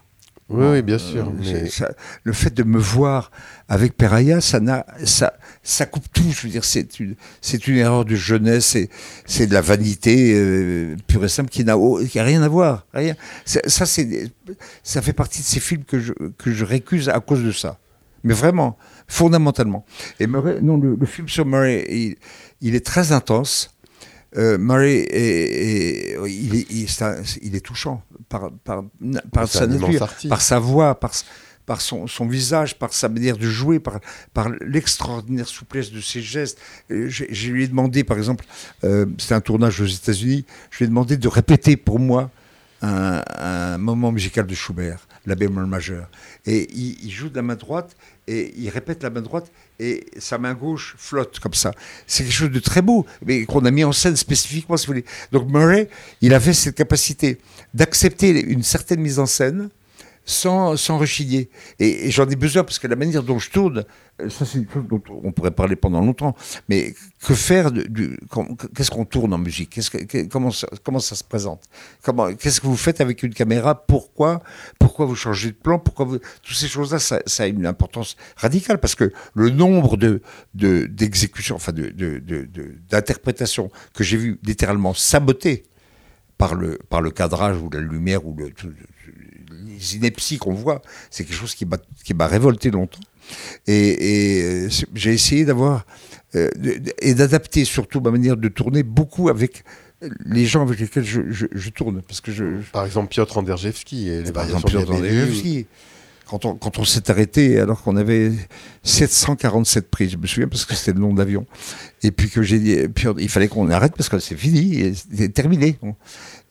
Oui, 0.49 0.65
oui, 0.65 0.83
bien 0.83 0.99
sûr. 0.99 1.33
Euh, 1.45 1.89
le 2.23 2.33
fait 2.33 2.55
de 2.55 2.63
me 2.63 2.79
voir 2.79 3.33
avec 3.69 3.97
Peraya, 3.97 4.41
ça, 4.41 4.61
ça, 5.05 5.33
ça 5.65 5.87
coupe 5.87 6.05
tout. 6.13 6.31
Je 6.31 6.43
veux 6.43 6.49
dire, 6.51 6.65
c'est 6.65 7.01
une, 7.01 7.17
une 7.67 7.77
erreur 7.77 8.05
de 8.05 8.15
jeunesse, 8.15 8.77
c'est 9.27 9.47
de 9.49 9.53
la 9.53 9.61
vanité 9.61 10.35
euh, 10.37 10.95
pure 11.09 11.25
et 11.25 11.29
simple 11.29 11.51
qui 11.51 11.65
n'a 11.65 11.75
rien 12.23 12.43
à 12.43 12.49
voir. 12.49 12.87
Rien. 12.95 13.17
Ça, 13.45 13.61
ça 13.87 15.03
fait 15.03 15.13
partie 15.13 15.41
de 15.41 15.47
ces 15.47 15.59
films 15.59 15.83
que 15.83 15.99
je, 15.99 16.13
que 16.39 16.53
je 16.53 16.65
récuse 16.65 17.09
à 17.09 17.19
cause 17.19 17.43
de 17.43 17.53
ça. 17.53 17.79
Mais 18.23 18.35
vraiment, 18.35 18.79
fondamentalement. 19.09 19.85
Et 20.21 20.29
Murray, 20.29 20.61
non, 20.61 20.77
le, 20.79 21.07
film 21.07 21.29
sur 21.29 21.45
Murray, 21.45 21.87
il, 21.89 22.17
il 22.61 22.75
est 22.77 22.85
très 22.85 23.11
intense. 23.11 23.76
Euh, 24.37 24.59
Murray, 24.59 25.07
est, 25.11 26.17
il, 26.29 26.55
est, 26.55 26.67
il, 27.43 27.57
est, 27.57 27.61
touchant 27.61 28.03
par, 28.29 28.51
par, 28.65 28.85
par 29.33 29.49
sa 29.49 29.67
nature, 29.67 30.09
par 30.29 30.43
sa 30.43 30.59
voix, 30.59 30.99
par, 30.99 31.13
par 31.65 31.81
son, 31.81 32.07
son, 32.07 32.27
visage, 32.27 32.79
par 32.79 32.93
sa 32.93 33.09
manière 33.09 33.39
de 33.39 33.47
jouer, 33.47 33.81
par, 33.81 34.01
par 34.35 34.49
l'extraordinaire 34.61 35.49
souplesse 35.49 35.91
de 35.91 36.01
ses 36.01 36.21
gestes. 36.21 36.59
Euh, 36.91 37.09
je, 37.09 37.51
lui 37.51 37.65
ai 37.65 37.69
demandé, 37.69 38.05
par 38.05 38.19
exemple, 38.19 38.45
euh, 38.85 39.07
c'était 39.19 39.35
un 39.35 39.41
tournage 39.41 39.81
aux 39.81 39.87
États-Unis, 39.87 40.45
je 40.71 40.79
lui 40.79 40.85
ai 40.85 40.89
demandé 40.89 41.17
de 41.17 41.29
répéter 41.29 41.77
pour 41.77 41.99
moi 41.99 42.31
un, 42.83 43.23
un 43.39 43.79
moment 43.79 44.13
musical 44.13 44.47
de 44.47 44.55
Schubert, 44.55 45.09
la 45.25 45.35
bémol 45.35 45.67
majeure. 45.67 46.09
Et 46.45 46.69
il, 46.75 47.05
il, 47.05 47.11
joue 47.11 47.31
de 47.31 47.37
la 47.37 47.43
main 47.43 47.57
droite 47.57 47.97
et 48.27 48.53
il 48.57 48.69
répète 48.69 49.03
la 49.03 49.11
main 49.11 49.23
droite 49.23 49.51
et 49.79 50.07
sa 50.19 50.39
main 50.39 50.55
gauche 50.55 50.95
flotte 50.99 51.39
comme 51.41 51.55
ça. 51.55 51.73
C'est 52.07 52.25
quelque 52.25 52.33
chose 52.33 52.51
de 52.51 52.61
très 52.61 52.83
beau, 52.83 53.07
mais 53.25 53.45
qu'on 53.45 53.65
a 53.65 53.71
mis 53.71 53.85
en 53.85 53.93
scène 53.93 54.17
spécifiquement, 54.17 54.77
si 54.77 54.87
vous 54.87 54.93
voulez. 54.93 55.05
Donc 55.33 55.49
Murray, 55.49 55.89
il 56.21 56.35
avait 56.35 56.53
cette 56.53 56.75
capacité 56.75 57.39
d'accepter 57.75 58.31
une 58.31 58.63
certaine 58.63 59.01
mise 59.01 59.19
en 59.19 59.27
scène 59.27 59.71
sans, 60.27 60.77
sans 60.77 60.99
rechigner. 60.99 61.49
Et, 61.79 62.11
j'en 62.11 62.29
ai 62.29 62.37
besoin 62.37 62.65
parce 62.65 62.79
que 62.79 62.89
la 62.89 62.97
manière 62.97 63.23
dont 63.23 63.39
je 63.39 63.49
tourne, 63.51 63.85
euh, 64.21 64.29
ça 64.29 64.45
c'est 64.45 64.59
une 64.59 64.69
chose 64.69 64.85
dont 64.89 65.01
on 65.23 65.33
pourrait 65.33 65.53
parler 65.53 65.77
pendant 65.77 66.01
longtemps, 66.01 66.35
mais 66.69 66.95
que 67.25 67.35
faire 67.35 67.71
du, 67.73 68.19
Qu'est-ce 68.75 68.91
qu'on 68.91 69.05
tourne 69.05 69.33
en 69.33 69.39
musique? 69.39 69.71
Qu'est-ce 69.71 69.91
que, 69.91 70.27
comment, 70.27 70.51
ça, 70.51 70.67
comment 70.83 70.99
ça 70.99 71.15
se 71.15 71.25
présente? 71.25 71.63
Comment, 72.03 72.35
Qu'est-ce 72.35 72.61
que 72.61 72.67
vous 72.67 72.77
faites 72.77 73.01
avec 73.01 73.23
une 73.23 73.33
caméra? 73.33 73.87
Pourquoi 73.87 74.43
Pourquoi 74.79 75.07
vous 75.07 75.15
changez 75.15 75.51
de 75.51 75.57
plan? 75.57 75.79
Pourquoi 75.79 76.05
vous, 76.05 76.19
Toutes 76.19 76.57
ces 76.57 76.69
choses-là, 76.69 76.99
ça, 76.99 77.21
ça, 77.25 77.45
a 77.45 77.47
une 77.47 77.65
importance 77.65 78.17
radicale 78.37 78.79
parce 78.79 78.97
que 78.97 79.13
le 79.35 79.51
nombre 79.51 79.97
de, 79.97 80.21
de, 80.55 80.87
d'exécutions, 80.87 81.57
enfin 81.57 81.73
de, 81.73 81.91
de, 81.91 82.21
d'interprétations 82.91 83.71
que 83.95 84.03
j'ai 84.03 84.17
vu 84.17 84.41
littéralement 84.43 84.93
sabotées 84.93 85.65
par 86.37 86.55
le, 86.55 86.79
par 86.91 87.01
le 87.01 87.11
cadrage 87.11 87.57
ou 87.59 87.71
la 87.71 87.81
lumière 87.81 88.27
ou 88.27 88.35
le, 88.37 88.53
les 89.65 89.97
inepties 89.97 90.39
qu'on 90.39 90.55
voit, 90.55 90.83
c'est 91.11 91.25
quelque 91.25 91.37
chose 91.37 91.55
qui 91.55 91.65
m'a 92.15 92.27
révolté 92.27 92.71
longtemps. 92.71 93.01
Et, 93.67 94.43
euh, 94.43 94.69
j'ai 94.95 95.13
essayé 95.13 95.45
d'avoir 95.45 95.87
euh, 96.35 96.49
et 97.01 97.15
d'adapter 97.15 97.65
surtout 97.65 98.01
ma 98.01 98.11
manière 98.11 98.37
de 98.37 98.49
tourner 98.49 98.83
beaucoup 98.83 99.29
avec 99.29 99.65
les 100.25 100.45
gens 100.45 100.63
avec 100.63 100.79
lesquels 100.79 101.05
je, 101.05 101.71
tourne. 101.71 102.03
Parce 102.03 102.21
que 102.21 102.31
je, 102.31 102.45
Par 102.73 102.85
exemple, 102.85 103.09
Piotr 103.09 103.39
Anderjewski 103.39 104.09
et 104.09 104.23
les 104.23 104.33
Par 104.33 104.45
exemple, 104.45 104.69
Piotr 104.69 104.93
Anderjewski. 104.93 105.67
Quand 106.29 106.45
on, 106.45 106.57
quand 106.57 106.81
on 106.81 106.85
s'est 106.85 107.09
arrêté, 107.09 107.61
alors 107.61 107.83
qu'on 107.83 107.97
avait 107.97 108.33
747 108.83 109.89
prises, 109.89 110.11
je 110.11 110.17
me 110.17 110.27
souviens 110.27 110.49
parce 110.49 110.65
que 110.65 110.75
c'était 110.75 110.93
le 110.93 110.99
nom 110.99 111.13
de 111.13 111.19
l'avion, 111.19 111.47
et 112.03 112.11
puis 112.11 112.29
que 112.29 112.43
j'ai 112.43 112.59
dit, 112.59 112.77
il 113.19 113.29
fallait 113.29 113.47
qu'on 113.47 113.71
arrête 113.71 113.95
parce 113.97 114.09
que 114.09 114.19
c'est 114.19 114.35
fini, 114.35 114.93
c'est 115.15 115.33
terminé. 115.33 115.79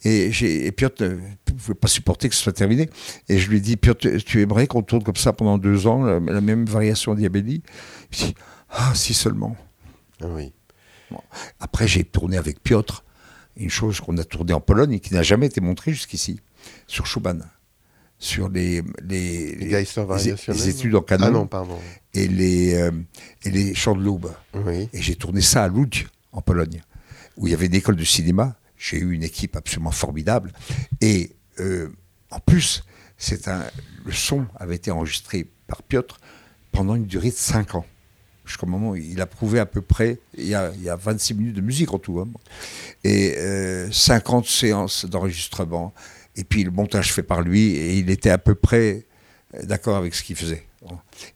Et, 0.06 0.66
et 0.66 0.72
Piotr 0.72 1.02
ne 1.02 1.52
pouvait 1.52 1.74
pas 1.74 1.88
supporter 1.88 2.28
que 2.28 2.34
ce 2.34 2.42
soit 2.42 2.52
terminé. 2.52 2.88
Et 3.28 3.38
je 3.38 3.50
lui 3.50 3.56
ai 3.56 3.60
dit, 3.60 3.76
Piotr, 3.76 4.08
tu 4.24 4.40
aimerais 4.40 4.66
qu'on 4.66 4.82
tourne 4.82 5.02
comme 5.02 5.16
ça 5.16 5.32
pendant 5.32 5.58
deux 5.58 5.86
ans, 5.86 6.04
la, 6.04 6.40
même 6.40 6.64
variation 6.64 7.14
diabétique 7.14 7.64
Il 8.12 8.18
dit, 8.18 8.34
ah, 8.70 8.92
si 8.94 9.14
seulement. 9.14 9.56
Ah 10.22 10.26
oui. 10.28 10.52
Après, 11.60 11.88
j'ai 11.88 12.04
tourné 12.04 12.36
avec 12.36 12.62
Piotr 12.62 13.04
une 13.56 13.70
chose 13.70 14.00
qu'on 14.00 14.16
a 14.18 14.24
tournée 14.24 14.52
en 14.52 14.60
Pologne 14.60 14.92
et 14.92 15.00
qui 15.00 15.14
n'a 15.14 15.22
jamais 15.22 15.46
été 15.46 15.60
montrée 15.60 15.92
jusqu'ici, 15.92 16.40
sur 16.86 17.06
Schumann 17.06 17.44
sur 18.18 18.48
les, 18.48 18.82
les, 19.06 19.54
les, 19.54 20.68
études 20.68 20.94
en 20.94 21.02
canon 21.02 21.26
ah 21.26 21.30
non, 21.30 21.46
pardon. 21.46 21.78
Et, 22.14 22.28
les, 22.28 22.74
euh, 22.74 22.90
et 23.44 23.50
les 23.50 23.74
chants 23.74 23.94
de 23.94 24.02
l'aube. 24.02 24.32
Oui. 24.54 24.88
Et 24.94 25.02
j'ai 25.02 25.16
tourné 25.16 25.42
ça 25.42 25.64
à 25.64 25.68
Łódź, 25.68 26.06
en 26.32 26.40
Pologne, 26.40 26.80
où 27.36 27.46
il 27.46 27.50
y 27.50 27.54
avait 27.54 27.66
une 27.66 27.74
école 27.74 27.96
de 27.96 28.04
cinéma 28.04 28.56
j'ai 28.78 28.98
eu 28.98 29.12
une 29.12 29.22
équipe 29.22 29.56
absolument 29.56 29.90
formidable. 29.90 30.52
Et 31.00 31.32
euh, 31.60 31.88
en 32.30 32.40
plus, 32.40 32.84
le 34.04 34.12
son 34.12 34.46
avait 34.56 34.76
été 34.76 34.90
enregistré 34.90 35.46
par 35.66 35.82
Piotr 35.82 36.18
pendant 36.72 36.94
une 36.94 37.06
durée 37.06 37.30
de 37.30 37.36
5 37.36 37.74
ans. 37.74 37.86
Jusqu'au 38.44 38.66
moment 38.66 38.90
où 38.90 38.96
il 38.96 39.20
a 39.20 39.26
prouvé 39.26 39.58
à 39.58 39.66
peu 39.66 39.80
près, 39.80 40.20
il 40.36 40.46
y 40.46 40.54
a, 40.54 40.70
il 40.74 40.82
y 40.82 40.88
a 40.88 40.94
26 40.94 41.34
minutes 41.34 41.56
de 41.56 41.60
musique 41.60 41.92
en 41.92 41.98
tout. 41.98 42.20
Hein. 42.20 42.28
Et 43.02 43.34
euh, 43.38 43.90
50 43.90 44.46
séances 44.46 45.04
d'enregistrement. 45.04 45.92
Et 46.36 46.44
puis 46.44 46.62
le 46.62 46.70
montage 46.70 47.12
fait 47.12 47.22
par 47.22 47.40
lui, 47.40 47.70
et 47.70 47.98
il 47.98 48.10
était 48.10 48.30
à 48.30 48.38
peu 48.38 48.54
près 48.54 49.06
d'accord 49.64 49.96
avec 49.96 50.14
ce 50.14 50.22
qu'il 50.22 50.36
faisait. 50.36 50.66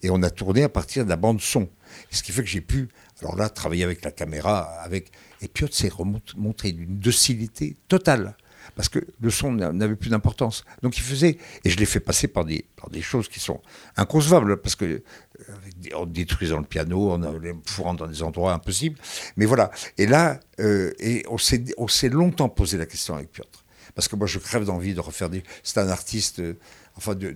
Et 0.03 0.11
on 0.11 0.22
a 0.22 0.31
tourné 0.31 0.62
à 0.62 0.68
partir 0.68 1.05
de 1.05 1.11
la 1.11 1.16
bande 1.16 1.40
son. 1.40 1.68
Ce 2.11 2.22
qui 2.22 2.33
fait 2.33 2.42
que 2.42 2.48
j'ai 2.48 2.61
pu, 2.61 2.88
alors 3.20 3.37
là, 3.37 3.48
travailler 3.48 3.85
avec 3.85 4.05
la 4.05 4.11
caméra, 4.11 4.61
avec 4.83 5.11
et 5.40 5.48
Piotr 5.48 5.74
s'est 5.74 5.90
montré 6.37 6.72
d'une 6.72 6.98
docilité 6.98 7.76
totale 7.88 8.35
parce 8.74 8.88
que 8.88 8.98
le 9.20 9.31
son 9.31 9.53
n'avait 9.53 9.96
plus 9.96 10.11
d'importance. 10.11 10.64
Donc 10.83 10.96
il 10.96 11.03
faisait, 11.03 11.38
et 11.64 11.70
je 11.70 11.76
l'ai 11.76 11.87
fait 11.87 12.00
passer 12.00 12.29
par 12.29 12.44
des, 12.44 12.64
choses 13.00 13.29
qui 13.29 13.40
sont 13.40 13.61
inconcevables, 13.96 14.59
parce 14.59 14.76
que 14.76 14.85
euh, 14.85 15.94
en 15.94 16.07
détruisant 16.07 16.59
le 16.59 16.64
piano, 16.64 17.12
en 17.12 17.18
les 17.38 17.55
fourrant 17.66 17.94
dans 17.94 18.07
des 18.07 18.22
endroits 18.22 18.53
impossibles. 18.53 18.98
Mais 19.37 19.46
voilà. 19.46 19.70
Et 19.98 20.07
là, 20.07 20.40
euh, 20.61 20.92
on 21.29 21.38
s'est 21.38 22.09
longtemps 22.09 22.48
posé 22.48 22.79
la 22.79 22.87
question 22.87 23.14
avec 23.14 23.33
Piotr. 23.33 23.64
Parce 23.94 24.07
que 24.07 24.16
moi, 24.16 24.26
je 24.26 24.38
crève 24.38 24.64
d'envie 24.64 24.94
de 24.94 25.00
refaire 25.00 25.31
des. 25.31 25.42
C'est 25.62 25.79
un 25.79 25.88
artiste. 25.88 26.38
Euh, 26.38 26.55
enfin, 26.96 27.14
de, 27.14 27.35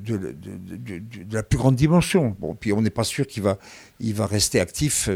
la 1.33 1.43
plus 1.43 1.59
grande 1.59 1.77
dimension. 1.77 2.37
Bon, 2.39 2.55
puis 2.55 2.73
on 2.73 2.81
n'est 2.81 2.91
pas 2.91 3.05
sûr 3.05 3.27
qu'il 3.27 3.43
va, 3.43 3.59
rester 4.27 4.61
actif 4.61 5.09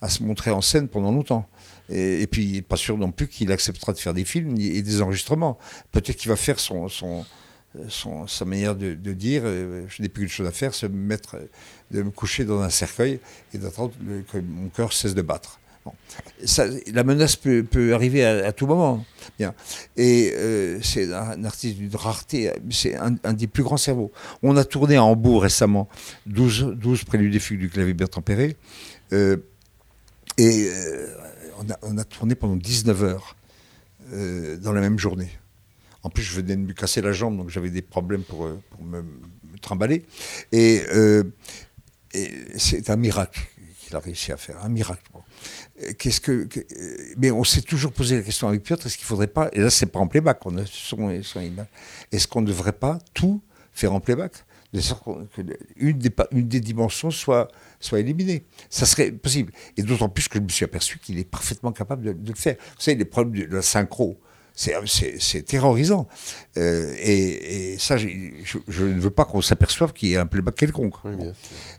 à 0.00 0.08
se 0.08 0.22
montrer 0.22 0.50
en 0.50 0.60
scène 0.60 0.88
pendant 0.88 1.12
longtemps. 1.12 1.48
Et, 1.90 2.26
puis, 2.26 2.62
pas 2.62 2.76
sûr 2.76 2.96
non 2.96 3.12
plus 3.12 3.28
qu'il 3.28 3.52
acceptera 3.52 3.92
de 3.92 3.98
faire 3.98 4.14
des 4.14 4.24
films 4.24 4.56
et 4.58 4.82
des 4.82 5.02
enregistrements. 5.02 5.58
Peut-être 5.92 6.16
qu'il 6.16 6.30
va 6.30 6.36
faire 6.36 6.58
son, 6.58 6.88
son, 6.88 7.24
sa 8.26 8.44
manière 8.44 8.74
de, 8.74 8.94
dire 9.12 9.42
euh, 9.44 9.84
je 9.88 10.02
n'ai 10.02 10.08
plus 10.08 10.22
qu'une 10.22 10.30
chose 10.30 10.46
à 10.46 10.52
faire, 10.52 10.74
c'est 10.74 10.88
me 10.88 10.96
mettre, 10.96 11.36
de 11.90 12.02
me 12.02 12.10
coucher 12.10 12.44
dans 12.44 12.60
un 12.60 12.70
cercueil 12.70 13.20
et 13.52 13.58
d'attendre 13.58 13.92
que 14.32 14.38
mon 14.38 14.68
cœur 14.68 14.92
cesse 14.92 15.14
de 15.14 15.22
battre. 15.22 15.60
Ça, 16.46 16.64
la 16.92 17.04
menace 17.04 17.36
peut, 17.36 17.92
arriver 17.92 18.24
à, 18.24 18.52
tout 18.52 18.66
moment. 18.66 19.04
Bien. 19.38 19.54
Et 19.98 20.32
euh, 20.34 20.78
c'est 20.82 21.12
un, 21.12 21.44
artiste 21.44 21.76
d'une 21.76 21.94
rareté, 21.94 22.50
c'est 22.70 22.96
un, 22.96 23.32
des 23.34 23.46
plus 23.46 23.62
grands 23.62 23.76
cerveaux. 23.76 24.10
On 24.42 24.56
a 24.56 24.64
tourné 24.64 24.96
à 24.96 25.04
Hambourg 25.04 25.42
récemment 25.42 25.88
12, 26.24 26.76
12 26.76 27.04
préludes 27.04 27.32
des 27.32 27.38
fugues 27.38 27.60
du 27.60 27.68
clavier 27.68 27.92
Bertrand 27.92 28.22
Perret. 28.22 28.56
Euh, 29.12 29.36
et 30.38 30.70
on 31.82 31.98
a, 31.98 32.04
tourné 32.04 32.34
pendant 32.34 32.56
19 32.56 33.02
heures 33.02 33.36
euh, 34.12 34.56
dans 34.56 34.72
la 34.72 34.80
même 34.80 34.98
journée. 34.98 35.30
En 36.02 36.10
plus, 36.10 36.22
je 36.22 36.34
venais 36.34 36.56
de 36.56 36.60
me 36.60 36.72
casser 36.72 37.00
la 37.00 37.12
jambe, 37.12 37.36
donc 37.36 37.48
j'avais 37.48 37.70
des 37.70 37.82
problèmes 37.82 38.22
pour, 38.22 38.44
euh, 38.44 38.60
me, 38.80 39.04
trimballer. 39.60 40.04
Euh, 40.54 41.24
et, 42.12 42.30
c'est 42.58 42.90
un 42.90 42.96
miracle 42.96 43.40
qu'il 43.80 43.96
a 43.96 43.98
réussi 43.98 44.32
à 44.32 44.36
faire, 44.36 44.62
un 44.62 44.68
miracle. 44.68 45.02
Qu'est-ce 45.98 46.20
que, 46.20 46.48
mais 47.16 47.30
on 47.30 47.44
s'est 47.44 47.62
toujours 47.62 47.92
posé 47.92 48.16
la 48.16 48.22
question 48.22 48.48
avec 48.48 48.62
Piotr 48.62 48.86
est-ce 48.86 48.96
qu'il 48.96 49.06
faudrait 49.06 49.26
pas 49.26 49.50
et 49.52 49.58
là 49.58 49.70
c'est 49.70 49.86
pas 49.86 49.98
en 49.98 50.06
playback 50.06 50.46
on 50.46 50.56
a 50.56 50.64
son, 50.64 51.22
son 51.22 51.52
est-ce 52.12 52.28
qu'on 52.28 52.40
ne 52.40 52.46
devrait 52.46 52.72
pas 52.72 53.00
tout 53.12 53.42
faire 53.72 53.92
en 53.92 54.00
playback? 54.00 54.32
De 54.74 54.80
sorte 54.80 55.04
qu'une 55.32 55.98
des, 55.98 56.10
une 56.32 56.48
des 56.48 56.60
dimensions 56.60 57.10
soit, 57.10 57.48
soit 57.78 58.00
éliminée. 58.00 58.44
Ça 58.68 58.86
serait 58.86 59.12
possible. 59.12 59.52
Et 59.76 59.82
d'autant 59.82 60.08
plus 60.08 60.26
que 60.26 60.38
je 60.38 60.42
me 60.42 60.48
suis 60.48 60.64
aperçu 60.64 60.98
qu'il 60.98 61.18
est 61.18 61.24
parfaitement 61.24 61.70
capable 61.70 62.02
de, 62.02 62.30
le 62.30 62.36
faire. 62.36 62.56
Vous 62.58 62.80
savez, 62.80 62.96
les 62.96 63.04
problèmes 63.04 63.48
de 63.48 63.54
la 63.54 63.62
synchro, 63.62 64.18
c'est 64.52 65.42
terrorisant. 65.46 66.08
Euh, 66.56 66.92
et, 66.98 67.76
ça, 67.78 67.96
je, 67.96 68.08
ne 68.08 69.00
veux 69.00 69.10
pas 69.10 69.24
qu'on 69.24 69.40
s'aperçoive 69.40 69.92
qu'il 69.92 70.08
y 70.08 70.14
ait 70.14 70.18
un 70.18 70.26
playback 70.26 70.56
quelconque. 70.56 70.94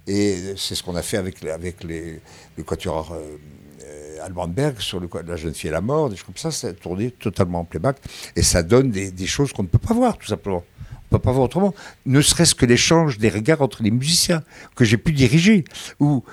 et 0.08 0.56
c'est 0.56 0.76
ce 0.76 0.82
qu'on 0.82 0.96
a 0.96 1.02
fait 1.02 1.18
avec, 1.18 1.44
avec 1.44 1.84
les, 1.84 2.22
le 2.58 2.64
quatuor 2.64 3.14
euh, 3.14 4.24
Albanberg 4.24 4.80
sur 4.80 5.02
le, 5.02 5.10
La 5.28 5.36
jeune 5.36 5.54
fille 5.54 5.68
et 5.68 5.74
la 5.74 5.82
mort, 5.82 6.10
des 6.10 6.16
choses 6.16 6.28
comme 6.28 6.38
ça, 6.38 6.52
ça 6.52 6.70
a 6.70 6.74
tourné 6.74 7.12
totalement 7.12 7.60
en 7.60 7.66
playback. 7.66 7.98
Et 8.38 8.42
ça 8.42 8.64
donne 8.64 8.90
des, 8.90 9.12
des 9.12 9.28
choses 9.28 9.52
qu'on 9.52 9.64
ne 9.64 9.68
peut 9.68 9.80
pas 9.80 9.94
voir, 9.94 10.18
tout 10.18 10.28
simplement. 10.28 10.64
On 11.12 11.16
ne 11.16 11.20
peut 11.20 11.24
pas 11.24 11.32
voir 11.32 11.46
autrement. 11.46 11.74
Ne 12.06 12.22
serait-ce 12.22 12.56
que 12.56 12.66
l'échange 12.66 13.18
des 13.18 13.30
regards 13.30 13.62
entre 13.62 13.84
les 13.84 13.92
musiciens 13.92 14.44
que 14.76 14.86
j'ai 14.86 14.98
pu 14.98 15.12
diriger, 15.12 15.64
ou 16.00 16.24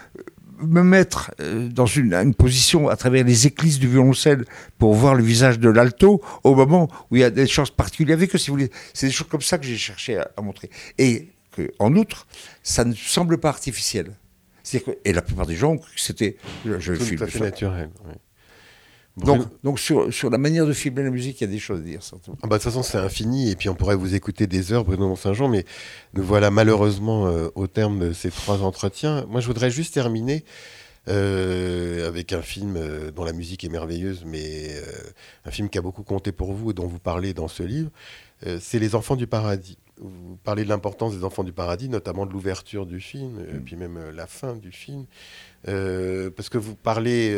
me 0.63 0.83
mettre 0.83 1.33
euh, 1.41 1.69
dans 1.69 1.87
une, 1.87 2.35
position 2.35 2.89
à 2.89 2.97
travers 2.97 3.25
les 3.25 3.47
éclisses 3.47 3.79
du 3.79 3.89
violoncelle 3.89 4.45
pour 4.79 4.95
voir 4.95 5.15
le 5.15 5.23
visage 5.23 5.59
de 5.59 5.69
l'alto 5.69 6.23
au 6.45 6.55
moment 6.55 6.89
où 7.11 7.17
il 7.17 7.21
y 7.21 7.25
a 7.25 7.31
des 7.31 7.47
choses 7.47 7.71
particulières 7.71 8.17
avec 8.17 8.35
eux, 8.35 8.39
si 8.39 8.51
vous 8.51 8.57
voulez. 8.57 8.71
C'est 8.95 9.07
des 9.07 9.13
choses 9.13 9.29
comme 9.29 9.43
ça 9.43 9.59
que 9.59 9.65
j'ai 9.65 9.77
cherché 9.77 10.19
à, 10.19 10.43
montrer. 10.43 10.71
Et 10.99 11.29
que, 11.51 11.71
en 11.79 11.95
outre, 11.97 12.27
ça 12.63 12.85
ne 12.85 12.95
semble 12.95 13.39
pas 13.39 13.49
artificiel. 13.49 14.13
Que, 14.73 14.79
et 15.05 15.13
la 15.13 15.23
plupart 15.23 15.47
des 15.47 15.57
gens, 15.57 15.77
c'était. 15.97 16.37
Je, 16.65 16.79
je 16.79 16.95
Tout 16.95 17.25
à 17.25 17.27
fait 17.27 17.41
naturel. 17.41 17.91
Donc, 19.16 19.46
donc 19.62 19.79
sur, 19.79 20.12
sur, 20.12 20.31
la 20.31 20.38
manière 20.38 20.66
de 20.66 20.72
filmer 20.72 21.03
la 21.03 21.11
musique, 21.11 21.40
il 21.40 21.44
y 21.44 21.46
a 21.46 21.51
des 21.51 21.59
choses 21.59 21.81
à 21.81 21.83
dire. 21.83 22.01
Ah 22.03 22.46
bah, 22.46 22.48
de 22.48 22.55
toute 22.55 22.62
façon, 22.62 22.83
c'est 22.83 22.98
infini, 22.98 23.51
et 23.51 23.57
puis 23.57 23.68
on 23.68 23.75
pourrait 23.75 23.94
vous 23.94 24.14
écouter 24.14 24.46
des 24.46 24.72
heures, 24.72 24.85
Bruno 24.85 25.09
Mont-Saint-Jean, 25.09 25.48
mais 25.48 25.64
nous 26.14 26.22
voilà 26.22 26.51
malheureusement 26.51 27.27
euh, 27.27 27.48
au 27.55 27.66
terme 27.66 27.98
de 27.98 28.12
ces 28.14 28.31
trois 28.31 28.62
entretiens. 28.62 29.27
Moi, 29.29 29.40
je 29.40 29.46
voudrais 29.46 29.70
juste 29.70 29.92
terminer 29.92 30.44
euh, 31.09 32.09
avec 32.09 32.33
un 32.33 32.40
film 32.40 32.77
euh, 32.77 33.11
dont 33.11 33.25
la 33.25 33.35
musique 33.35 33.64
est 33.64 33.68
merveilleuse, 33.68 34.25
mais 34.25 34.70
un 35.44 35.51
film 35.51 35.68
qui 35.68 35.77
a 35.77 35.83
beaucoup 35.83 36.05
compté 36.05 36.33
pour 36.33 36.55
vous 36.55 36.70
et 36.70 36.75
dont 36.75 36.87
vous 36.87 37.01
parlez 37.01 37.35
dans 37.35 37.48
ce 37.48 37.62
livre. 37.62 37.90
c'est 38.61 38.79
Les 38.79 38.94
Enfants 38.94 39.16
du 39.16 39.27
Paradis. 39.27 39.77
Vous 39.98 40.38
parlez 40.42 40.64
de 40.64 40.70
l'importance 40.70 41.14
des 41.14 41.22
Enfants 41.22 41.44
du 41.44 41.53
Paradis, 41.53 41.90
notamment 41.90 42.25
de 42.25 42.33
l'ouverture 42.33 42.87
du 42.87 42.98
film, 42.98 43.44
et 43.46 43.59
mm. 43.59 43.62
puis 43.62 43.77
même 43.77 44.01
la 44.14 44.27
fin 44.27 44.57
du 44.57 44.72
film, 44.72 45.05
parce 45.64 46.48
que 46.48 46.57
vous 46.57 46.77
parlez 46.77 47.31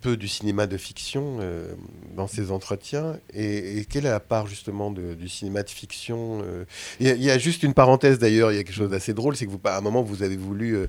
peu 0.00 0.16
du 0.16 0.28
cinéma 0.28 0.66
de 0.66 0.76
fiction 0.76 1.38
euh, 1.40 1.74
dans 2.14 2.26
ces 2.26 2.50
entretiens 2.50 3.18
et, 3.32 3.86
quelle 3.88 4.04
est 4.04 4.10
la 4.10 4.20
part 4.20 4.46
justement 4.46 4.90
du 4.90 5.28
cinéma 5.28 5.62
de 5.62 5.70
fiction 5.70 6.42
euh, 6.44 6.64
il 7.00 7.22
y, 7.22 7.30
a 7.30 7.38
juste 7.38 7.62
une 7.62 7.72
parenthèse 7.72 8.18
d'ailleurs, 8.18 8.52
il 8.52 8.56
y 8.56 8.58
a 8.58 8.64
quelque 8.64 8.74
chose 8.74 8.90
d'assez 8.90 9.14
drôle, 9.14 9.36
c'est 9.36 9.46
que 9.46 9.50
vous, 9.50 9.60
à 9.64 9.78
un 9.78 9.80
moment 9.80 10.02
vous 10.02 10.22
avez 10.22 10.36
voulu 10.36 10.86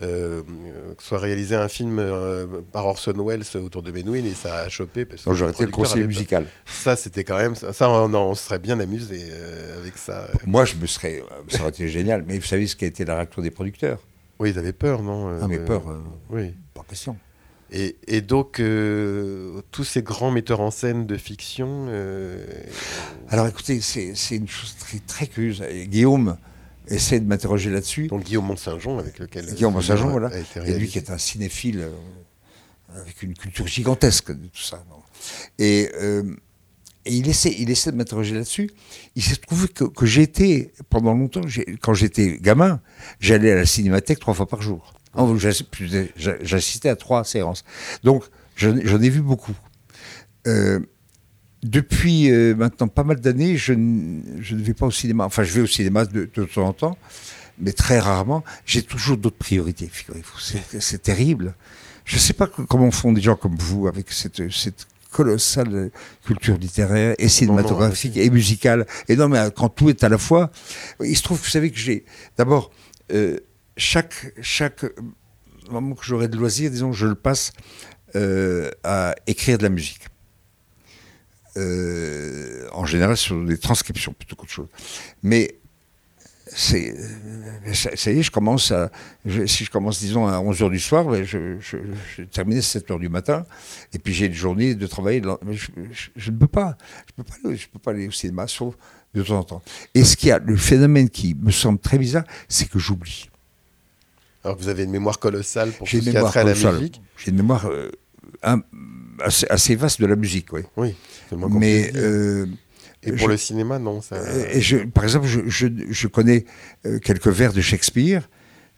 que 0.00 1.02
soit 1.02 1.18
réalisé 1.18 1.54
un 1.54 1.68
film 1.68 2.04
par 2.72 2.86
Orson 2.86 3.14
Welles 3.16 3.44
autour 3.56 3.82
de 3.82 3.90
Menuhin 3.90 4.24
et 4.24 4.34
ça 4.34 4.58
a 4.58 4.68
chopé. 4.68 5.04
Parce 5.04 5.24
que 5.24 5.34
J'aurais 5.34 5.52
été 5.52 5.64
le 5.64 5.70
conseiller 5.70 6.06
musical. 6.06 6.46
Ça, 6.66 6.96
c'était 6.96 7.22
quand 7.22 7.36
même. 7.36 7.54
Ça, 7.54 7.88
on, 7.88 8.34
se 8.34 8.44
serait 8.44 8.58
bien 8.58 8.80
amusé 8.80 9.22
avec 9.78 9.96
ça. 9.96 10.28
Moi, 10.46 10.64
je 10.64 10.74
me 10.74 10.86
serais. 10.86 11.22
Ça 11.48 11.60
aurait 11.60 11.68
été 11.68 11.88
génial. 11.88 12.24
Mais 12.26 12.38
vous 12.38 12.46
savez 12.46 12.66
ce 12.66 12.74
qui 12.74 12.84
a 12.84 12.88
été 12.88 13.04
la 13.04 13.14
réaction 13.14 13.40
des 13.40 13.52
producteurs? 13.52 14.00
Oui, 14.40 14.50
ils 14.50 14.58
avaient 14.58 14.72
peur, 14.72 15.00
non 15.00 15.38
Ah, 15.40 15.46
mais 15.46 15.58
peur. 15.58 15.82
oui. 16.28 16.54
Pas 16.74 16.82
question. 16.88 17.16
Et, 17.70 18.20
donc, 18.20 18.60
euh, 18.60 19.60
tous 19.72 19.84
ces 19.84 20.02
grands 20.02 20.30
metteurs 20.30 20.60
en 20.60 20.70
scène 20.70 21.06
de 21.06 21.16
fiction. 21.16 21.86
Euh, 21.88 22.44
Alors 23.28 23.48
écoutez, 23.48 23.80
c'est 23.80 24.36
une 24.36 24.48
chose 24.48 24.76
très, 24.78 24.98
très 24.98 25.26
curieuse. 25.26 25.62
Guillaume 25.86 26.36
essaie 26.86 27.18
de 27.18 27.26
m'interroger 27.26 27.70
là-dessus. 27.70 28.06
Donc 28.06 28.24
Guillaume 28.24 28.46
Mont-Saint-Jean, 28.46 28.98
avec 28.98 29.18
lequel. 29.18 29.46
Guillaume 29.46 29.74
Mont-Saint-Jean, 29.74 30.10
voilà. 30.10 30.30
Et 30.64 30.78
lui 30.78 30.88
qui 30.88 30.98
est 30.98 31.10
un 31.10 31.18
cinéphile 31.18 31.80
euh, 31.80 33.00
avec 33.00 33.22
une 33.22 33.34
culture 33.34 33.66
gigantesque 33.66 34.30
de 34.30 34.46
tout 34.46 34.62
ça. 34.62 34.84
Et, 35.58 35.90
et, 37.06 37.12
il, 37.16 37.28
essaie, 37.28 37.54
il 37.58 37.70
essaie 37.70 37.90
de 37.90 37.96
m'interroger 37.96 38.34
là-dessus. 38.34 38.70
Il 39.16 39.22
s'est 39.22 39.36
trouvé 39.36 39.66
que, 39.68 39.84
que 39.84 40.20
été, 40.20 40.70
pendant 40.90 41.14
longtemps, 41.14 41.40
quand 41.80 41.94
j'étais 41.94 42.38
gamin, 42.40 42.80
j'allais 43.18 43.50
à 43.50 43.56
la 43.56 43.66
cinémathèque 43.66 44.20
trois 44.20 44.34
fois 44.34 44.46
par 44.46 44.62
jour. 44.62 44.94
J'assistais 46.16 46.88
à 46.88 46.96
trois 46.96 47.24
séances. 47.24 47.64
Donc, 48.02 48.24
j'en 48.56 49.00
ai 49.00 49.08
vu 49.08 49.20
beaucoup. 49.20 49.54
Euh, 50.46 50.80
depuis 51.62 52.30
euh, 52.30 52.54
maintenant 52.54 52.88
pas 52.88 53.04
mal 53.04 53.20
d'années, 53.20 53.56
je, 53.56 53.72
je, 54.40 54.54
ne 54.54 54.62
vais 54.62 54.74
pas 54.74 54.86
au 54.86 54.90
cinéma. 54.90 55.24
Enfin, 55.24 55.42
je 55.42 55.52
vais 55.52 55.62
au 55.62 55.66
cinéma 55.66 56.04
de, 56.04 56.28
de 56.32 56.44
temps 56.44 56.66
en 56.66 56.72
temps, 56.74 56.98
mais 57.58 57.72
très 57.72 57.98
rarement. 57.98 58.44
J'ai 58.66 58.82
toujours 58.82 59.16
d'autres 59.16 59.38
priorités, 59.38 59.88
figurez-vous. 59.90 60.58
C'est 60.80 61.02
terrible. 61.02 61.54
Je 62.04 62.16
ne 62.16 62.20
sais 62.20 62.34
pas 62.34 62.46
comment 62.46 62.90
font 62.90 63.12
des 63.12 63.22
gens 63.22 63.36
comme 63.36 63.56
vous 63.56 63.88
avec 63.88 64.12
cette, 64.12 64.50
cette 64.52 64.86
colossale 65.10 65.90
culture 66.26 66.58
littéraire 66.58 67.14
et 67.18 67.28
cinématographique 67.28 68.16
et 68.16 68.28
musicale. 68.28 68.84
Et 69.08 69.16
non, 69.16 69.28
mais 69.28 69.38
quand 69.56 69.70
tout 69.70 69.88
est 69.88 70.04
à 70.04 70.08
la 70.10 70.18
fois, 70.18 70.50
il 71.00 71.16
se 71.16 71.22
trouve, 71.22 71.38
vous 71.38 71.48
savez 71.48 71.70
que 71.70 71.78
j'ai 71.78 72.04
d'abord 72.36 72.72
euh, 73.12 73.38
chaque, 73.76 74.32
chaque 74.40 74.84
moment 75.70 75.94
que 75.94 76.04
j'aurai 76.04 76.28
de 76.28 76.36
loisir, 76.36 76.70
disons, 76.70 76.92
je 76.92 77.06
le 77.06 77.14
passe 77.14 77.52
euh, 78.16 78.70
à 78.82 79.14
écrire 79.26 79.58
de 79.58 79.64
la 79.64 79.68
musique. 79.68 80.06
Euh, 81.56 82.68
en 82.72 82.84
général 82.84 83.16
sur 83.16 83.44
des 83.44 83.58
transcriptions 83.58 84.12
plutôt 84.12 84.34
qu'autre 84.34 84.50
chose. 84.50 84.66
Mais 85.22 85.60
c'est, 86.46 86.94
ça, 87.72 88.10
y 88.10 88.18
est, 88.18 88.22
je 88.22 88.30
commence 88.30 88.72
à, 88.72 88.90
si 89.46 89.64
je 89.64 89.70
commence 89.70 90.00
disons 90.00 90.26
à 90.26 90.38
11h 90.38 90.68
du 90.70 90.80
soir, 90.80 91.04
ben, 91.04 91.24
je, 91.24 91.58
je, 91.60 91.76
à 91.76 92.44
7h 92.44 92.98
du 92.98 93.08
matin, 93.08 93.46
et 93.92 93.98
puis 93.98 94.12
j'ai 94.12 94.26
une 94.26 94.34
journée 94.34 94.74
de 94.74 94.86
travail, 94.86 95.22
je, 95.52 96.30
ne 96.30 96.36
peux 96.36 96.48
pas, 96.48 96.76
je 97.06 97.22
peux 97.22 97.56
peux 97.72 97.78
pas 97.78 97.92
aller 97.92 98.08
au 98.08 98.12
cinéma, 98.12 98.46
sauf 98.48 98.74
de 99.14 99.22
temps 99.22 99.38
en 99.38 99.44
temps. 99.44 99.62
Et 99.94 100.04
ce 100.04 100.16
qui 100.16 100.30
a, 100.30 100.38
le 100.38 100.56
phénomène 100.56 101.08
qui 101.08 101.34
me 101.34 101.52
semble 101.52 101.78
très 101.78 101.98
bizarre, 101.98 102.24
c'est 102.48 102.68
que 102.68 102.78
j'oublie. 102.78 103.30
Alors 104.44 104.58
vous 104.58 104.68
avez 104.68 104.84
une 104.84 104.90
mémoire 104.90 105.18
colossale 105.18 105.70
pour 105.70 105.88
tout 105.88 105.96
ce 105.96 106.10
qui 106.10 106.16
a 106.16 106.22
trait 106.22 106.40
à 106.40 106.44
la 106.44 106.54
musique. 106.54 107.00
J'ai 107.16 107.30
une 107.30 107.36
mémoire 107.36 107.66
euh, 107.66 107.90
assez, 109.20 109.74
vaste 109.74 110.00
de 110.00 110.06
la 110.06 110.16
musique, 110.16 110.52
oui. 110.52 110.62
Oui, 110.76 110.94
c'est 111.28 111.36
Mais 111.36 111.90
euh, 111.96 112.46
et 113.02 113.12
pour 113.12 113.28
le 113.28 113.36
cinéma, 113.36 113.78
non. 113.78 114.00
Ça... 114.00 114.16
Et 114.52 114.60
je, 114.60 114.78
par 114.78 115.04
exemple, 115.04 115.26
je, 115.26 115.40
je, 115.46 116.06
connais 116.08 116.44
euh, 116.86 116.98
quelques 116.98 117.28
vers 117.28 117.52
de 117.52 117.60
Shakespeare, 117.60 118.28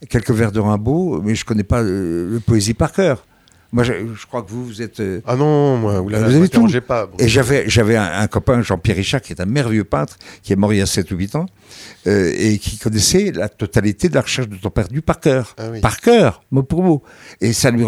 quelques 0.09 0.31
vers 0.31 0.53
de 0.53 0.61
Rimbaud, 0.61 1.21
mais 1.23 1.35
je 1.35 1.45
ne 1.45 1.47
connais 1.47 1.65
pas 1.65 1.83
le 1.83 2.41
poésie 2.45 2.75
par 2.75 2.93
cœur. 2.93 3.27
Moi, 3.73 3.83
je, 3.85 3.93
crois 4.27 4.43
que 4.43 4.51
vous, 4.51 4.65
vous 4.65 4.83
êtes. 4.83 5.01
Euh, 5.01 5.21
ah 5.27 5.37
non, 5.37 5.77
moi, 5.77 6.01
vous 6.01 6.15
avez 6.15 6.49
tout. 6.49 6.69
Pas, 6.87 7.09
Et 7.19 7.29
j'avais, 7.29 7.69
j'avais 7.69 7.97
un, 7.97 8.27
copain, 8.27 8.63
Jean-Pierre 8.63 8.97
Richard, 8.97 9.21
qui 9.21 9.33
est 9.33 9.41
un 9.41 9.47
merveilleux 9.47 9.85
peintre, 9.85 10.17
qui 10.43 10.53
est 10.53 10.57
mort 10.57 10.73
il 10.73 10.79
y 10.79 10.83
a 10.83 10.87
7 10.87 11.11
ou 11.11 11.17
8 11.17 11.35
ans, 11.35 11.47
euh, 12.07 12.33
et 12.37 12.59
qui 12.59 12.79
connaissait 12.79 13.33
la 13.33 13.49
totalité 13.49 14.09
de 14.09 14.15
la 14.15 14.21
recherche 14.21 14.49
de 14.49 14.57
temps 14.57 14.71
perdu 14.71 15.03
par 15.03 15.21
cœur. 15.21 15.55
Ah 15.59 15.71
par 15.83 16.01
cœur, 16.01 16.43
mot 16.51 16.63
pour 16.63 16.83
mot. 16.83 17.03
Et, 17.41 17.53
ça 17.53 17.71
lui, 17.71 17.85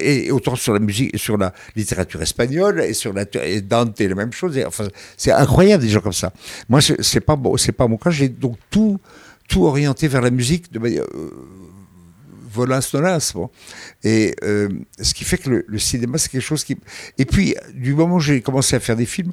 et, 0.00 0.30
autant 0.30 0.56
sur 0.56 0.72
la 0.72 0.80
musique, 0.80 1.18
sur 1.18 1.36
la 1.36 1.52
littérature 1.76 2.20
espagnole, 2.20 2.80
et 2.80 2.92
sur 2.92 3.12
la, 3.12 3.24
et 3.44 3.60
Dante, 3.60 4.00
la 4.00 4.14
même 4.14 4.32
chose. 4.32 4.58
enfin, 4.66 4.88
c'est 5.16 5.32
incroyable, 5.32 5.84
des 5.84 5.90
gens 5.90 6.00
comme 6.00 6.12
ça. 6.12 6.32
Moi, 6.68 6.80
c'est 6.80 7.20
pas, 7.20 7.36
bon, 7.36 7.56
c'est 7.56 7.72
pas 7.72 7.86
mon 7.86 7.96
cas. 7.96 8.10
J'ai 8.10 8.28
donc 8.28 8.56
tout, 8.70 8.98
tout 9.48 9.64
orienté 9.64 10.08
vers 10.08 10.22
la 10.22 10.30
musique 10.30 10.72
de 10.72 10.78
manière. 10.78 11.04
Euh, 11.14 11.30
volas 12.54 12.88
nolas. 12.92 13.32
Bon. 13.34 13.50
Et 14.02 14.34
euh, 14.42 14.68
ce 15.00 15.12
qui 15.12 15.24
fait 15.24 15.38
que 15.38 15.64
le, 15.66 15.78
cinéma, 15.78 16.18
c'est 16.18 16.30
quelque 16.30 16.40
chose 16.40 16.64
qui. 16.64 16.76
Et 17.18 17.24
puis, 17.24 17.54
du 17.74 17.94
moment 17.94 18.16
où 18.16 18.20
j'ai 18.20 18.40
commencé 18.40 18.76
à 18.76 18.80
faire 18.80 18.96
des 18.96 19.06
films, 19.06 19.32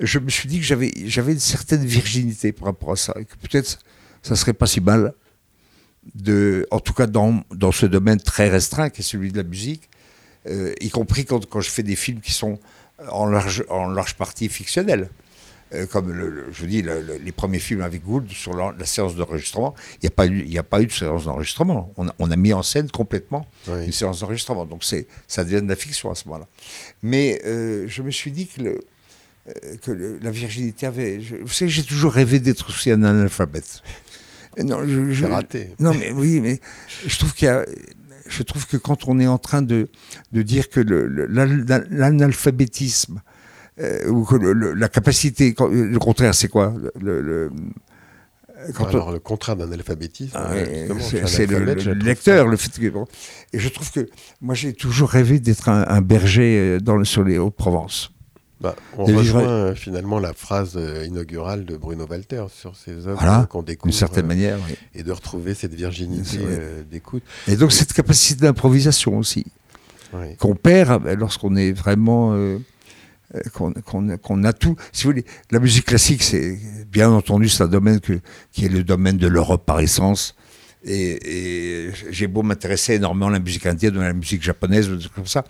je 0.00 0.18
me 0.18 0.30
suis 0.30 0.48
dit 0.48 0.58
que 0.58 0.64
j'avais, 0.64 0.88
une 0.88 1.38
certaine 1.38 1.84
virginité 1.84 2.52
par 2.52 2.66
rapport 2.66 2.92
à 2.92 2.96
ça. 2.96 3.14
Et 3.18 3.24
que 3.24 3.36
peut-être 3.36 3.78
ça 4.22 4.36
serait 4.36 4.54
pas 4.54 4.66
si 4.66 4.80
mal, 4.80 5.12
de, 6.14 6.66
en 6.70 6.80
tout 6.80 6.92
cas 6.92 7.06
dans, 7.06 7.42
dans 7.50 7.72
ce 7.72 7.86
domaine 7.86 8.20
très 8.20 8.48
restreint 8.48 8.90
qui 8.90 9.00
est 9.00 9.04
celui 9.04 9.30
de 9.30 9.36
la 9.36 9.42
musique, 9.42 9.88
euh, 10.46 10.74
y 10.80 10.90
compris 10.90 11.24
quand, 11.24 11.46
quand 11.46 11.60
je 11.60 11.70
fais 11.70 11.82
des 11.82 11.96
films 11.96 12.20
qui 12.20 12.32
sont 12.32 12.58
en 13.10 13.26
large, 13.26 13.64
en 13.68 13.88
large 13.88 14.14
partie 14.14 14.48
fictionnels. 14.48 15.08
Euh, 15.72 15.86
comme 15.86 16.12
le, 16.12 16.46
je 16.52 16.66
dis, 16.66 16.82
les 16.82 17.32
premiers 17.32 17.58
films 17.58 17.80
avec 17.80 18.04
Gould 18.04 18.30
sur 18.30 18.54
la, 18.54 18.84
séance 18.84 19.16
d'enregistrement, 19.16 19.74
il 19.94 20.04
n'y 20.04 20.08
a, 20.08 20.10
pas 20.10 20.26
eu, 20.26 20.58
a 20.58 20.62
pas 20.62 20.82
eu 20.82 20.86
de 20.86 20.92
séance 20.92 21.24
d'enregistrement. 21.24 21.92
On, 21.96 22.06
on, 22.18 22.30
a 22.30 22.36
mis 22.36 22.52
en 22.52 22.62
scène 22.62 22.90
complètement 22.90 23.46
une 23.66 23.92
séance 23.92 24.20
d'enregistrement. 24.20 24.66
Donc 24.66 24.84
ça 24.84 25.44
devient 25.44 25.62
de 25.62 25.68
la 25.68 25.76
fiction 25.76 26.10
à 26.10 26.14
ce 26.14 26.28
moment-là. 26.28 26.46
Mais 27.02 27.40
euh, 27.44 27.86
je 27.88 28.02
me 28.02 28.10
suis 28.10 28.30
dit 28.30 28.46
que, 28.46 28.62
le, 28.62 28.80
euh, 29.48 29.76
que 29.82 29.90
la 29.90 30.30
virginité 30.30 30.86
avait. 30.86 31.18
vous 31.18 31.48
savez, 31.48 31.70
j'ai 31.70 31.82
toujours 31.82 32.12
rêvé 32.12 32.40
d'être 32.40 32.68
aussi 32.68 32.90
un 32.90 33.02
analphabète. 33.02 33.82
Non, 34.62 34.86
je, 34.86 35.24
raté. 35.24 35.70
Non, 35.80 35.94
mais 35.94 36.12
oui, 36.12 36.40
mais 36.40 36.60
je 37.06 37.18
trouve 37.18 37.34
qu'il 37.34 37.46
y 37.46 37.50
a 37.50 37.64
je 38.26 38.42
trouve 38.42 38.66
que 38.66 38.76
quand 38.76 39.08
on 39.08 39.18
est 39.20 39.26
en 39.26 39.38
train 39.38 39.62
de, 39.62 39.88
de 40.32 40.42
dire 40.42 40.68
que 40.70 40.80
l'analphabétisme 40.80 43.22
ou 44.08 44.24
que 44.24 44.36
la 44.36 44.88
capacité, 44.88 45.54
le 45.58 45.98
contraire, 45.98 46.34
c'est 46.34 46.48
quoi 46.48 46.74
le, 47.00 47.50
Alors, 48.78 49.12
le 49.12 49.18
contraire 49.18 49.56
d'un 49.56 49.72
alphabétisme, 49.72 50.36
ah, 50.36 50.52
c'est 51.26 51.46
le, 51.46 51.92
lecteur, 51.94 52.46
le 52.46 52.56
fait 52.56 52.70
Et 53.52 53.58
je 53.58 53.68
trouve 53.68 53.90
que 53.90 54.08
moi, 54.40 54.54
j'ai 54.54 54.72
toujours 54.72 55.10
rêvé 55.10 55.40
d'être 55.40 55.68
un, 55.68 56.00
berger 56.00 56.58
euh, 56.58 56.80
dans 56.80 56.96
le, 56.96 57.04
sur 57.04 57.24
les 57.24 57.38
Hauts-de-Provence. 57.38 58.12
Bah, 58.60 58.76
on 58.96 59.04
rejoint 59.04 59.42
euh, 59.42 59.74
finalement 59.74 60.20
la 60.20 60.32
phrase 60.32 60.74
euh, 60.76 61.04
inaugurale 61.04 61.64
de 61.64 61.76
Bruno 61.76 62.06
Walter 62.08 62.44
sur 62.54 62.76
ses 62.76 63.08
œuvres 63.08 63.48
qu'on 63.48 63.62
découvre. 63.62 63.90
D'une 63.90 63.98
certaine 63.98 64.26
manière. 64.26 64.58
Et 64.94 65.02
de 65.02 65.12
retrouver 65.12 65.54
cette 65.54 65.74
virginité 65.74 66.38
d'écoute. 66.90 67.24
Et 67.48 67.56
donc, 67.56 67.72
cette 67.72 67.92
capacité 67.92 68.42
d'improvisation 68.42 69.18
aussi, 69.18 69.44
qu'on 70.38 70.54
perd 70.54 71.06
lorsqu'on 71.18 71.56
est 71.56 71.72
vraiment 71.72 72.32
euh, 72.34 72.58
qu'on 73.52 74.44
a 74.44 74.52
tout. 74.52 74.76
Si 74.92 75.04
vous 75.04 75.10
voulez, 75.10 75.24
la 75.50 75.58
musique 75.58 75.86
classique, 75.86 76.22
c'est 76.22 76.58
bien 76.90 77.10
entendu, 77.10 77.48
c'est 77.48 77.62
un 77.62 77.68
domaine 77.68 78.00
qui 78.00 78.64
est 78.64 78.68
le 78.68 78.84
domaine 78.84 79.16
de 79.16 79.26
l'Europe 79.26 79.64
par 79.66 79.80
essence. 79.80 80.34
Et, 80.86 81.90
j'ai 82.10 82.26
beau 82.26 82.42
m'intéresser 82.42 82.94
énormément 82.94 83.28
à 83.28 83.32
la 83.32 83.38
musique 83.38 83.64
indienne, 83.66 83.96
à 83.98 84.08
la 84.08 84.12
musique 84.12 84.42
japonaise, 84.42 84.90
comme 85.14 85.26
ça. 85.26 85.44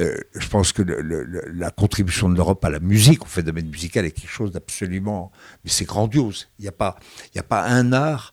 Euh, 0.00 0.16
je 0.34 0.48
pense 0.48 0.72
que 0.72 0.82
la 0.82 1.70
contribution 1.70 2.28
de 2.28 2.34
l'Europe 2.34 2.64
à 2.64 2.70
la 2.70 2.80
musique, 2.80 3.22
au 3.22 3.28
phénomène 3.28 3.68
musical, 3.68 4.06
est 4.06 4.12
quelque 4.12 4.30
chose 4.30 4.50
d'absolument. 4.50 5.30
Mais 5.64 5.70
c'est 5.70 5.84
grandiose. 5.84 6.48
Il 6.58 6.62
n'y 6.62 6.68
a, 6.68 6.72
a 6.72 7.42
pas 7.42 7.64
un 7.66 7.92
art 7.92 8.32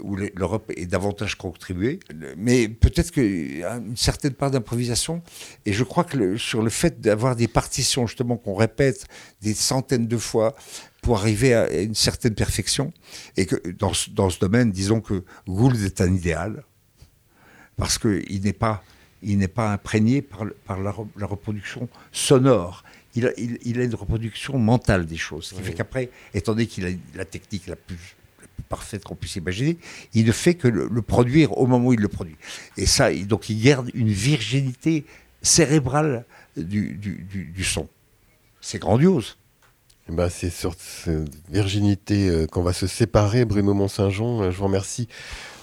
où 0.00 0.16
l'Europe 0.16 0.72
est 0.76 0.86
davantage 0.86 1.36
contribuée, 1.36 2.00
mais 2.36 2.68
peut-être 2.68 3.10
qu'il 3.10 3.58
y 3.58 3.62
a 3.62 3.76
une 3.76 3.96
certaine 3.96 4.32
part 4.32 4.50
d'improvisation. 4.50 5.22
Et 5.66 5.72
je 5.72 5.84
crois 5.84 6.04
que 6.04 6.36
sur 6.36 6.62
le 6.62 6.70
fait 6.70 7.00
d'avoir 7.00 7.36
des 7.36 7.48
partitions, 7.48 8.06
justement, 8.06 8.36
qu'on 8.36 8.54
répète 8.54 9.06
des 9.42 9.54
centaines 9.54 10.06
de 10.06 10.16
fois 10.16 10.54
pour 11.02 11.18
arriver 11.18 11.54
à 11.54 11.82
une 11.82 11.94
certaine 11.94 12.34
perfection, 12.34 12.92
et 13.36 13.44
que 13.46 13.56
dans, 13.70 13.92
dans 14.12 14.30
ce 14.30 14.40
domaine, 14.40 14.70
disons 14.70 15.00
que 15.00 15.24
Gould 15.46 15.76
est 15.82 16.00
un 16.00 16.14
idéal, 16.14 16.64
parce 17.76 17.98
qu'il 17.98 18.42
n'est 18.42 18.52
pas, 18.54 18.82
il 19.22 19.38
n'est 19.38 19.48
pas 19.48 19.72
imprégné 19.72 20.22
par, 20.22 20.46
par 20.64 20.80
la, 20.80 20.92
reproduction 21.26 21.88
sonore. 22.10 22.84
Il 23.16 23.26
a, 23.26 23.30
il, 23.36 23.80
a, 23.80 23.84
une 23.84 23.94
reproduction 23.94 24.58
mentale 24.58 25.06
des 25.06 25.16
choses. 25.16 25.46
Ce 25.46 25.54
qui 25.54 25.62
fait 25.62 25.74
qu'après, 25.74 26.10
étant 26.32 26.52
donné 26.52 26.66
qu'il 26.66 26.86
a 26.86 26.90
la 27.14 27.24
technique 27.24 27.66
la 27.66 27.76
plus 27.76 28.16
parfaite 28.68 29.04
qu'on 29.04 29.14
puisse 29.14 29.36
imaginer, 29.36 29.76
il 30.14 30.26
ne 30.26 30.32
fait 30.32 30.54
que 30.54 30.68
le, 30.68 31.02
produire 31.02 31.56
au 31.58 31.66
moment 31.66 31.88
où 31.88 31.92
il 31.92 32.00
le 32.00 32.08
produit. 32.08 32.36
Et 32.76 32.86
ça, 32.86 33.12
donc 33.12 33.48
il 33.50 33.62
garde 33.62 33.90
une 33.94 34.10
virginité 34.10 35.04
cérébrale 35.42 36.24
du, 36.56 36.94
du, 36.94 37.64
son. 37.64 37.88
C'est 38.60 38.78
grandiose. 38.78 39.36
Eh 40.08 40.12
ben, 40.12 40.28
c'est 40.28 40.50
sur 40.50 40.74
cette 40.78 41.30
virginité 41.50 42.28
euh, 42.28 42.46
qu'on 42.46 42.62
va 42.62 42.74
se 42.74 42.86
séparer, 42.86 43.44
Bruno 43.44 43.72
Mont-Saint-Jean. 43.72 44.50
Je 44.50 44.56
vous 44.56 44.64
remercie 44.64 45.08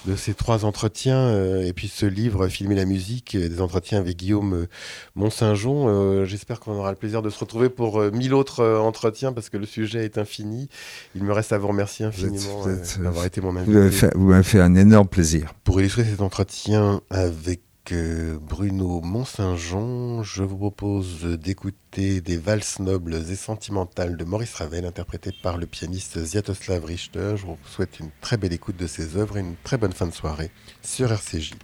de 0.06 0.16
ces 0.16 0.34
trois 0.34 0.64
entretiens 0.64 1.18
euh, 1.18 1.66
et 1.66 1.72
puis 1.72 1.88
ce 1.88 2.06
livre 2.06 2.48
Filmer 2.48 2.74
la 2.74 2.84
musique, 2.84 3.36
des 3.36 3.60
entretiens 3.60 3.98
avec 3.98 4.16
Guillaume 4.16 4.54
euh, 4.54 4.68
Mont-Saint-Jean. 5.14 5.88
Euh, 5.88 6.24
j'espère 6.24 6.60
qu'on 6.60 6.72
aura 6.72 6.90
le 6.90 6.96
plaisir 6.96 7.22
de 7.22 7.30
se 7.30 7.38
retrouver 7.38 7.68
pour 7.68 8.00
mille 8.12 8.34
autres 8.34 8.64
entretiens 8.64 9.32
parce 9.32 9.48
que 9.48 9.56
le 9.56 9.66
sujet 9.66 10.04
est 10.04 10.18
infini. 10.18 10.68
Il 11.14 11.24
me 11.24 11.32
reste 11.32 11.52
à 11.52 11.58
vous 11.58 11.68
remercier 11.68 12.04
infiniment 12.04 12.64
d'avoir 12.98 13.24
été 13.24 13.40
mon 13.40 13.56
invité. 13.56 13.72
Vous 14.14 14.28
m'avez 14.28 14.42
fait, 14.42 14.58
fait, 14.58 14.60
un 14.60 14.74
énorme 14.74 15.08
plaisir. 15.08 15.54
Pour 15.64 15.80
illustrer 15.80 16.04
cet 16.04 16.20
entretien 16.20 17.00
avec 17.10 17.60
Bruno 17.90 19.00
Mont-Saint-Jean, 19.00 20.22
je 20.22 20.42
vous 20.42 20.56
propose 20.56 21.24
d'écouter 21.24 22.20
des 22.20 22.36
valses 22.36 22.78
nobles 22.78 23.14
et 23.14 23.36
sentimentales 23.36 24.16
de 24.16 24.24
Maurice 24.24 24.54
Ravel, 24.54 24.86
interprétées 24.86 25.34
par 25.42 25.58
le 25.58 25.66
pianiste 25.66 26.22
Ziatoslav 26.22 26.84
Richter. 26.84 27.34
Je 27.36 27.46
vous 27.46 27.58
souhaite 27.66 27.98
une 27.98 28.10
très 28.20 28.36
belle 28.36 28.52
écoute 28.52 28.76
de 28.76 28.86
ses 28.86 29.16
œuvres 29.16 29.36
et 29.36 29.40
une 29.40 29.56
très 29.64 29.78
bonne 29.78 29.92
fin 29.92 30.06
de 30.06 30.12
soirée 30.12 30.50
sur 30.80 31.10
RCJ. 31.10 31.54